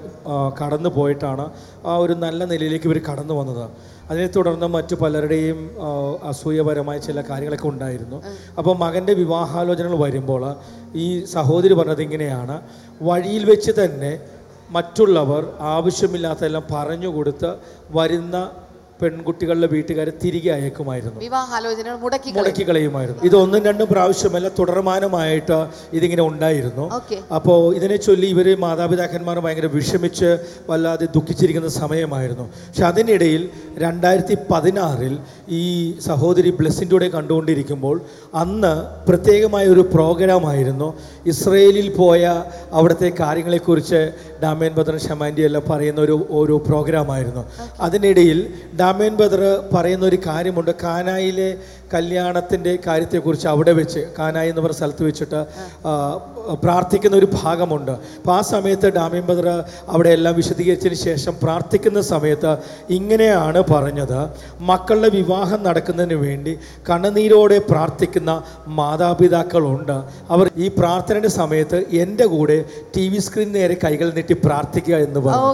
കടന്നു 0.63 0.89
പോയിട്ടാണ് 0.89 1.45
ആ 1.85 1.95
ഒരു 1.97 2.13
നല്ല 2.13 2.45
നിലയിലേക്ക് 2.45 2.85
ഇവർ 2.85 3.01
കടന്നു 3.09 3.33
വന്നത്. 3.33 3.69
അതിനെ 4.09 4.27
തുടർന്ന് 4.27 4.65
മറ്റു 4.65 4.95
പലരുടെയും 4.95 5.59
അസൂയപരമായ 6.23 6.97
ചില 6.97 7.21
കാര്യങ്ങളൊക്കെ 7.29 7.67
ഉണ്ടായിരുന്നു. 7.67 8.17
അപ്പോൾ 8.57 8.77
മകന്റെ 8.77 9.13
വിവാഹാലോചനകൾ 9.13 9.95
വരുമ്പോൾ 9.95 10.55
ഈ 10.95 11.25
സഹോദരി 11.25 11.73
പറഞ്ഞത് 11.73 12.01
ഇങ്ങനെയാണ്. 12.01 12.61
വഴിയിൽ 13.01 13.45
വെച്ച് 13.45 13.71
തന്നെ 13.71 14.19
മറ്റുള്ളവർ 14.71 15.43
ആവശ്യമില്ലാത്തതെല്ലാം 15.59 16.63
പറഞ്ഞു 16.71 17.07
കൊടുത്ത് 17.07 17.55
വരുന്ന 17.91 18.49
പെൺകുട്ടികളുടെ 19.01 19.67
വീട്ടുകാരെ 19.73 20.11
തിരികെ 20.23 20.51
അയക്കുമായിരുന്നു. 20.55 21.19
വിവാഹാലോചനകൾ 21.25 21.97
മുടക്കി 22.03 22.29
മുടക്കി 22.37 22.63
കളയുമായിരുന്നു 22.69 23.21
ഇത് 23.29 23.35
ഒന്നും 23.43 23.61
രണ്ടും 23.67 23.87
പ്രാവശ്യമല്ല 23.93 24.47
തുടർമാനമായിട്ട് 24.59 25.57
ഇതിങ്ങനെ 25.97 26.23
ഉണ്ടായിരുന്നു. 26.31 26.85
അപ്പോൾ 27.37 27.59
ഇതിനെ 27.77 27.97
ചൊല്ലി 28.05 28.27
ഇവർ 28.35 28.47
മാതാപിതാക്കന്മാർ 28.65 29.37
ഭയങ്കര 29.45 29.69
വിഷമിച്ച് 29.77 30.29
വല്ലാതെ 30.69 31.07
ദുഃഖിച്ചിരിക്കുന്ന 31.15 31.71
സമയമായിരുന്നു. 31.81 32.45
പക്ഷെ 32.67 32.85
അതിനിടയിൽ 32.91 33.43
രണ്ടായിരത്തി 33.85 34.37
പതിനാറിൽ 34.51 35.15
ഈ 35.61 35.63
സഹോദരി 36.09 36.51
ബ്ലെസ്സിന്റെ 36.59 36.93
കൂടെ 36.95 37.07
കണ്ടുകൊണ്ടിരിക്കുമ്പോൾ 37.17 37.95
അന്ന് 38.43 38.73
പ്രത്യേകമായ 39.07 39.65
ഒരു 39.75 39.83
പ്രോഗ്രാമായിരുന്നു. 39.93 40.89
ഇസ്രയേലിൽ 41.33 41.89
പോയ 42.01 42.23
അവിടുത്തെ 42.77 43.09
കാര്യങ്ങളെക്കുറിച്ച് 43.19 44.01
ഡാമേൻ 44.43 44.71
ഭദ്രൻ 44.77 44.99
ഷമാൻഡി 45.07 45.41
എല്ലാം 45.47 45.63
പറയുന്ന 45.69 45.99
ഒരു 46.01 46.17
ഒരു 46.41 46.55
പ്രോഗ്രാമായിരുന്നു. 46.67 47.43
അതിനിടയിൽ 47.87 48.39
ഡാമേൻ 48.83 49.13
ബദർ 49.15 49.41
പറയുന്ന 49.73 50.05
ഒരു 50.05 50.19
കാര്യമുണ്ട്. 50.27 50.71
കാനായിലെ 50.83 51.49
കല്യാണത്തിന്റെ 51.93 52.73
കാര്യത്തെക്കുറിച്ച് 52.87 53.47
അവിടെ 53.53 53.73
വെച്ച് 53.79 54.01
കാനായി 54.19 54.49
എന്ന് 54.51 54.61
പറഞ്ഞ 54.65 54.77
സ്ഥലത്ത് 54.81 55.03
വെച്ചിട്ട് 55.09 55.39
പ്രാർത്ഥിക്കുന്ന 56.63 57.15
ഒരു 57.21 57.27
ഭാഗമുണ്ട്. 57.33 57.91
അപ്പോൾ 57.91 58.33
ആ 58.37 58.41
സമയത്ത് 58.53 58.87
ഡാമിയം 58.97 59.25
ബദർ 59.27 59.47
അവിടെ 59.93 60.09
എല്ലാം 60.17 60.33
വിശദീകരിച്ചതിന് 60.39 60.99
ശേഷം 61.03 61.33
പ്രാർത്ഥിക്കുന്ന 61.43 61.99
സമയത്ത് 62.13 62.51
ഇങ്ങനെയാണ് 62.97 63.59
പറഞ്ഞത്. 63.71 64.19
മക്കളുടെ 64.69 65.09
വിവാഹം 65.17 65.59
നടക്കുന്നതിന് 65.67 66.17
വേണ്ടി 66.25 66.53
കണ്ണുനീരോടെ 66.89 67.57
പ്രാർത്ഥിക്കുന്ന 67.71 68.31
മാതാപിതാക്കളുണ്ട്. 68.79 69.95
അവർ 70.33 70.45
ഈ 70.65 70.67
പ്രാർത്ഥനയുടെ 70.79 71.31
സമയത്ത് 71.39 71.79
എന്റെ 72.03 72.25
കൂടെ 72.33 72.57
ടി 72.95 73.05
വി 73.13 73.21
സ്ക്രീൻ 73.27 73.49
നേരെ 73.57 73.77
കൈകൾ 73.85 74.07
നീട്ടി 74.17 74.37
പ്രാർത്ഥിക്കുക 74.45 74.95
എന്ന് 75.07 75.19
പറഞ്ഞു. 75.27 75.47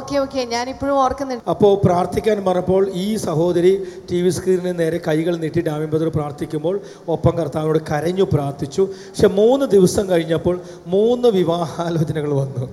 ഓർക്കുന്നുണ്ട്. 1.04 1.44
അപ്പോൾ 1.54 1.74
പ്രാർത്ഥിക്കാൻ 1.86 2.38
പറഞ്ഞപ്പോൾ 2.48 2.84
ഈ 3.06 3.08
സഹോദരി 3.28 3.74
ടി 4.12 4.22
വി 4.24 4.32
സ്ക്രീനിന് 4.38 4.74
നേരെ 4.82 5.00
കൈകൾ 5.08 5.34
നീട്ടി 5.46 5.62
ഡാമിൻ 5.70 5.90
ബദർ 5.96 6.10
പ്രാർത്ഥിക്കുമ്പോൾ 6.30 6.76
ഒപ്പം 7.14 7.34
കർത്താവിനോട് 7.38 7.82
കരഞ്ഞു 7.92 8.26
പ്രാർത്ഥിച്ചു. 8.34 8.84
പക്ഷെ 9.10 9.28
മൂന്ന് 9.40 9.66
ദിവസം 9.66 10.04
കഴിഞ്ഞപ്പോൾ 10.10 10.56
മൂന്ന് 10.88 11.28
വിവാഹാലോചനകൾ 11.40 12.32
വന്നു. 12.42 12.66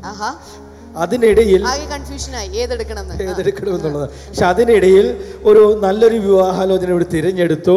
അതിനിടയിൽ 1.05 1.63
കൺഫ്യൂഷനായി 1.93 2.51
ഏതെടുക്കണമെന്ന്? 2.63 3.25
ഏതെടുക്കണമെന്നുള്ളത്. 3.25 4.09
പക്ഷെ 4.29 4.45
അതിനിടയിൽ 4.47 5.07
ഒരു 5.49 5.63
നല്ലൊരു 5.83 6.19
വിവാഹാലോചന 6.29 6.91
ഇവിടെ 6.91 7.09
തിരഞ്ഞെടുത്തു. 7.13 7.77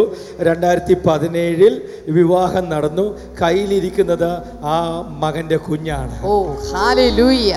രണ്ടായിരത്തി 0.49 0.95
പതിനേഴിൽ 1.07 1.73
വിവാഹം 2.17 2.65
നടന്നു. 2.73 3.05
കയ്യിലിരിക്കുന്നത് 3.41 4.29
ആ 4.75 4.77
മകന്റെ 5.23 5.57
കുഞ്ഞാണ്. 5.67 6.15
ഓ 6.25 6.33
ഹാലൂയ്യ 6.73 7.55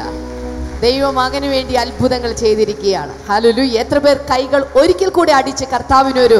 ദൈവം 0.83 1.15
മകന് 1.15 1.47
വേണ്ടി 1.47 1.75
അത്ഭുതങ്ങൾ 1.75 2.31
ചെയ്തിരിക്കുകയാണ്. 2.33 3.13
ഹാലലൂയ 3.29 3.75
എത്ര 3.83 3.99
പേർ 3.99 4.17
കൈകൾ 4.31 4.61
ഒരിക്കൽ 4.77 5.11
കൂടി 5.17 5.33
അടിച്ച് 5.33 5.65
കർത്താവിനൊരു 5.73 6.39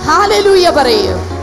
ഹാലലൂയ 0.00 0.70
പറയും. 0.76 1.38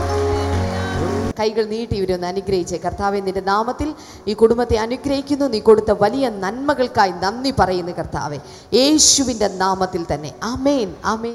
കൈകൾ 1.40 1.64
നീട്ടി 1.64 1.96
ഇവരൊന്ന് 1.96 2.26
അനുഗ്രഹിച്ച്. 2.26 2.76
കർത്താവെ 2.76 3.20
നിന്റെ 3.20 3.40
നാമത്തിൽ 3.40 3.94
ഈ 4.28 4.34
കുടുംബത്തെ 4.34 4.76
അനുഗ്രഹിക്കുന്നു. 4.76 5.44
നീ 5.44 5.58
കൊടുത്ത 5.58 5.90
വലിയ 5.90 6.28
നന്മകൾക്കായി 6.28 7.10
നന്ദി 7.10 7.54
പറയുന്നു 7.58 7.92
കർത്താവെ. 7.92 8.38
യേശുവിന്റെ 8.74 9.48
നാമത്തിൽ 9.48 10.06
തന്നെ. 10.12 10.32
ആമേൻ. 10.42 10.94
ആമേൻ. 11.04 11.34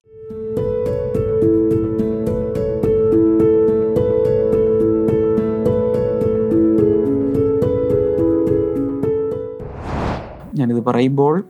ഞാനിത് 10.56 10.84
പറയുമ്പോൾ 10.84 11.44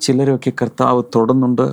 ചിലരൊക്കെ 0.00 0.52
കർത്താവ് 0.62 1.02
തൊടുന്നുണ്ട്. 1.16 1.72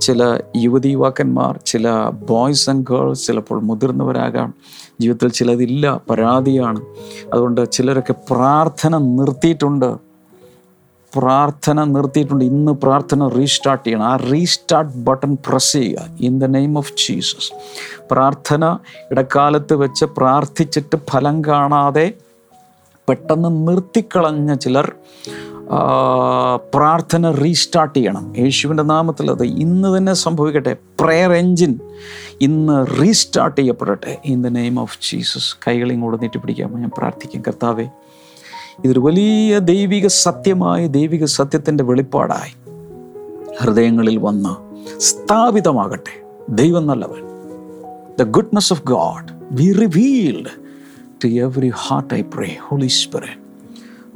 ചില 0.00 0.40
യുവതി 0.56 0.88
യുവാക്കന്മാർ 0.88 1.60
ചില 1.66 2.04
ബോയ്സ് 2.04 2.70
ആൻഡ് 2.70 2.86
ഗേൾസ് 2.90 3.26
ചിലപ്പോൾ 3.26 3.60
മുതിർന്നവരാകാം. 3.60 4.54
ജീവിതത്തിൽ 5.00 5.28
ചിലതില്ല 5.28 6.00
പരാതിയാണ്. 6.10 6.80
അതുകൊണ്ട് 7.32 7.70
ചിലരൊക്കെ 7.70 8.14
പ്രാർത്ഥന 8.30 8.98
നിർത്തിയിട്ടുണ്ട്. 8.98 10.12
പ്രാർത്ഥന 11.16 11.84
നിർത്തിയിട്ടുണ്ട്. 11.84 12.44
ഇന്ന് 12.44 12.72
പ്രാർത്ഥന 12.72 13.28
റീസ്റ്റാർട്ട് 13.28 13.84
ചെയ്യണം. 13.86 14.04
ആ 14.04 14.16
റീസ്റ്റാർട്ട് 14.16 14.96
ബട്ടൺ 14.96 15.36
പ്രസ് 15.48 15.72
ചെയ്യുക. 15.72 16.06
In 16.20 16.38
the 16.38 16.44
name 16.44 16.78
of 16.78 16.92
Jesus 16.92 17.52
പ്രാർത്ഥന 18.10 18.78
ഇടക്കാലത്ത് 19.10 19.74
വെച്ച് 19.74 20.04
പ്രാർത്ഥിച്ചിട്ട് 20.04 20.98
ഫലം 21.10 21.44
കാണാതെ 21.44 22.14
പെട്ടെന്ന് 23.08 23.68
നിർത്തിക്കളഞ്ഞ 23.68 24.54
ചിലർ 24.54 24.92
പ്രാർത്ഥന 26.74 27.30
റീസ്റ്റാർട്ട് 27.30 27.98
ചെയ്യണം. 27.98 28.32
യേശുവിന്റെ 28.38 28.82
നാമത്തിൽ 28.82 29.30
അത് 29.30 29.44
ഇന്ന് 29.44 29.98
തന്നെ 29.98 30.12
സംഭവിക്കട്ടെ. 30.12 30.76
പ്രെയർ 31.00 31.32
എഞ്ചിൻ 31.32 31.78
ഇന്ന് 32.40 32.86
restart 33.00 33.60
ചെയ്യപ്പെടട്ടെ. 33.60 34.18
In 34.24 34.42
the 34.42 34.46
name 34.46 34.80
of 34.80 34.98
Jesus 35.10 35.56
കൈകളെയും 35.68 36.00
കൂടെ 36.00 36.16
നീട്ടിപ്പിടിക്കാമോ 36.16 36.78
ഞാൻ 36.78 36.90
പ്രാർത്ഥിക്കും. 36.98 37.42
കർത്താവേ 37.42 37.86
ഇതൊരു 38.84 39.00
വലിയ 39.00 39.58
ദൈവിക 39.58 40.06
സത്യമായ 40.06 40.86
ദൈവിക 40.86 41.24
സത്യത്തിന്റെ 41.24 41.84
വെളിപ്പാടായി 41.84 42.56
ഹൃദയങ്ങളിൽ 43.60 44.16
വന്ന് 44.16 44.82
സ്ഥാപിതമാകട്ടെ. 45.00 46.22
ദൈവം 46.48 46.86
നല്ലവൻ. 46.86 47.22
The 48.20 48.22
goodness 48.22 48.72
of 48.72 48.82
God 48.82 49.28
be 49.52 49.72
revealed 49.72 50.50
to 51.24 51.28
every 51.28 51.72
heart 51.74 52.14
I 52.14 52.20
pray 52.20 52.56
Holy 52.60 52.86
Spirit. 52.86 53.41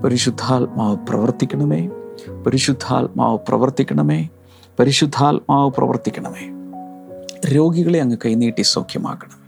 പരിശുദ്ധാത്മാവ് 0.05 0.97
പ്രവർത്തിക്കണമേ. 1.09 1.89
പരിശുദ്ധാത്മാവ് 2.47 3.39
പ്രവർത്തിക്കണമേ. 3.49 4.29
പരിശുദ്ധാത്മാവ് 4.79 5.71
പ്രവർത്തിക്കണമേ. 5.71 6.51
രോഗികളെ 7.49 8.01
അങ്ങ് 8.01 8.17
കൈനീട്ടി 8.25 8.63
സൗഖ്യമാക്കണം. 8.63 9.47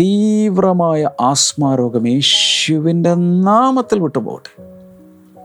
തീവ്രമായ 0.00 1.10
ആസ്മാരോഗം 1.20 2.08
യേശുവിന്റെ 2.08 3.14
നാമത്തിൽ 3.14 4.00
വിട്ടുപോകട്ടെ. 4.00 4.62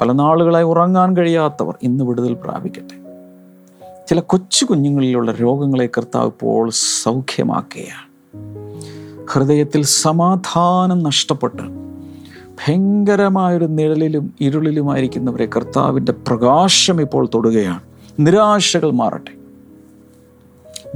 പല 0.01 0.11
നാളുകളായി 0.11 0.65
ഉറങ്ങാൻ 0.65 1.17
കഴിയാത്തവർ 1.17 1.77
ഇന്ന് 1.83 2.03
വിടുതൽ 2.03 2.33
പ്രാപിക്കട്ടെ. 2.33 2.97
ചില 4.09 4.19
കൊച്ചു 4.19 4.65
കുഞ്ഞുങ്ങളിലുള്ള 4.65 5.31
രോഗങ്ങളെ 5.31 5.89
കർത്താവ് 5.97 6.27
ഇപ്പോൾ 6.27 6.69
സൗഖ്യമാക്കുകയാണ്. 7.03 8.07
ഹൃദയത്തിൽ 9.31 9.81
സമാധാനം 9.83 11.03
നഷ്ടപ്പെട്ട് 11.03 11.86
ഭയങ്കരമായൊരു 12.59 13.65
നിഴലിലും 13.65 14.33
ഇരുളിലുമായിരിക്കുന്നവരെ 14.41 15.45
കർത്താവിന്റെ 15.45 16.11
പ്രകാശം 16.11 17.01
ഇപ്പോൾ 17.01 17.29
തൊടുകയാണ്. 17.33 17.79
നിരാശകൾ 18.19 18.91
മാറട്ടെ. 18.91 19.37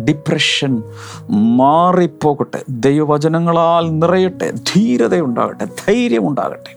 ഡിപ്രഷൻ 0.01 0.83
മാറിപ്പോകട്ടെ. 1.29 2.63
ദൈവവചനങ്ങളാൽ 2.69 3.99
നിറയട്ടെ. 3.99 4.51
ധീരത 4.51 5.21
ഉണ്ടാകട്ടെ 5.21 5.65
ധൈര്യം 5.65 6.29
ഉണ്ടാകട്ടെ 6.29 6.75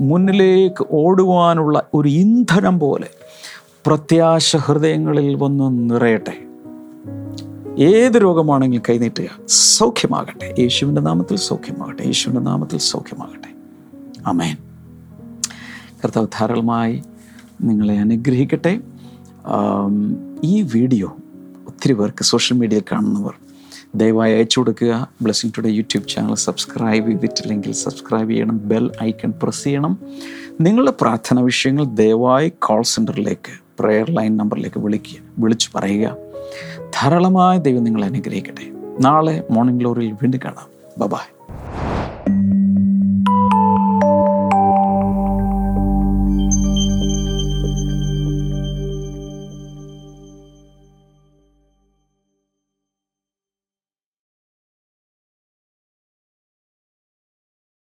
മുന്നിലേക്ക് 0.00 0.86
ഓടുവാനുള്ള 0.90 1.82
ഒരു 1.94 2.08
ഇന്ധനം 2.08 2.78
പോലെ 2.78 3.08
പ്രത്യാശ 3.86 4.56
ഹൃദയങ്ങളിൽ 4.56 5.34
വന്ന് 5.34 5.90
നിറയട്ടെ. 5.90 6.32
ഏത് 7.82 8.22
രോഗമാണെങ്കിലും 8.22 8.82
കൈനീട്ടുക. 8.88 9.26
സൗഖ്യമാകട്ടെ. 9.48 10.54
യേശുവിന്റെ 10.58 11.00
നാമത്തിൽ 11.00 11.36
സൗഖ്യമാകട്ടെ. 11.36 12.02
യേശുവിന്റെ 12.02 12.42
നാമത്തിൽ 12.42 12.78
സൗഖ്യമാകട്ടെ. 12.78 13.53
അമേൻ 14.26 14.56
കർത്താവ് 16.04 16.26
ധാരാളമായി 16.26 17.02
നിങ്ങളെ 17.62 17.98
അനുഗ്രഹിക്കട്ടെ. 17.98 18.80
ഈ 20.44 20.62
വീഡിയോ 20.62 21.16
ഒത്തിരി 21.66 21.92
പേർക്ക് 21.92 22.24
സോഷ്യൽ 22.24 22.58
മീഡിയയിൽ 22.58 22.82
കാണുന്നവർ 22.92 23.34
ദയവായി 23.94 24.32
അയച്ചു 24.34 24.60
കൊടുക്കുക. 24.60 25.08
Blessing 25.22 25.52
Today 25.58 25.70
YouTube 25.70 26.08
channel 26.08 26.34
subscribe 26.34 27.06
ചെയ്തിട്ടില്ലെങ്കിൽ 27.06 27.72
സബ്സ്ക്രൈബ് 27.72 28.30
ചെയ്യണം. 28.30 28.68
ബെൽ 28.68 28.90
ഐക്കൺ 29.02 29.32
പ്രസ് 29.42 29.64
ചെയ്യണം. 29.64 29.98
നിങ്ങളുടെ 30.60 30.92
പ്രാർത്ഥന 31.00 31.40
വിഷയങ്ങൾ 31.40 31.84
ദയവായി 31.84 32.48
കോൾ 32.48 32.82
സെന്ററിലേക്ക് 32.82 33.52
പ്രെയർ 33.80 34.10
ലൈൻ 34.10 34.36
നമ്പറിലേക്ക് 34.36 34.80
വിളിക്കുക 34.80 35.20
വിളിച്ചു 35.38 35.70
പറയുക. 35.74 36.16
ധാരാളമായ 36.94 37.58
ദൈവം 37.58 37.84
നിങ്ങളെ 37.84 38.06
അനുഗ്രഹിക്കട്ടെ. 38.06 38.66
നാളെ 39.00 39.44
മോർണിംഗ് 39.50 39.80
ഗ്ലോറിയിൽ 39.80 40.12
വീണ്ടും 40.12 40.40
കാണാം. 40.44 40.68
ബബായ് 40.98 41.33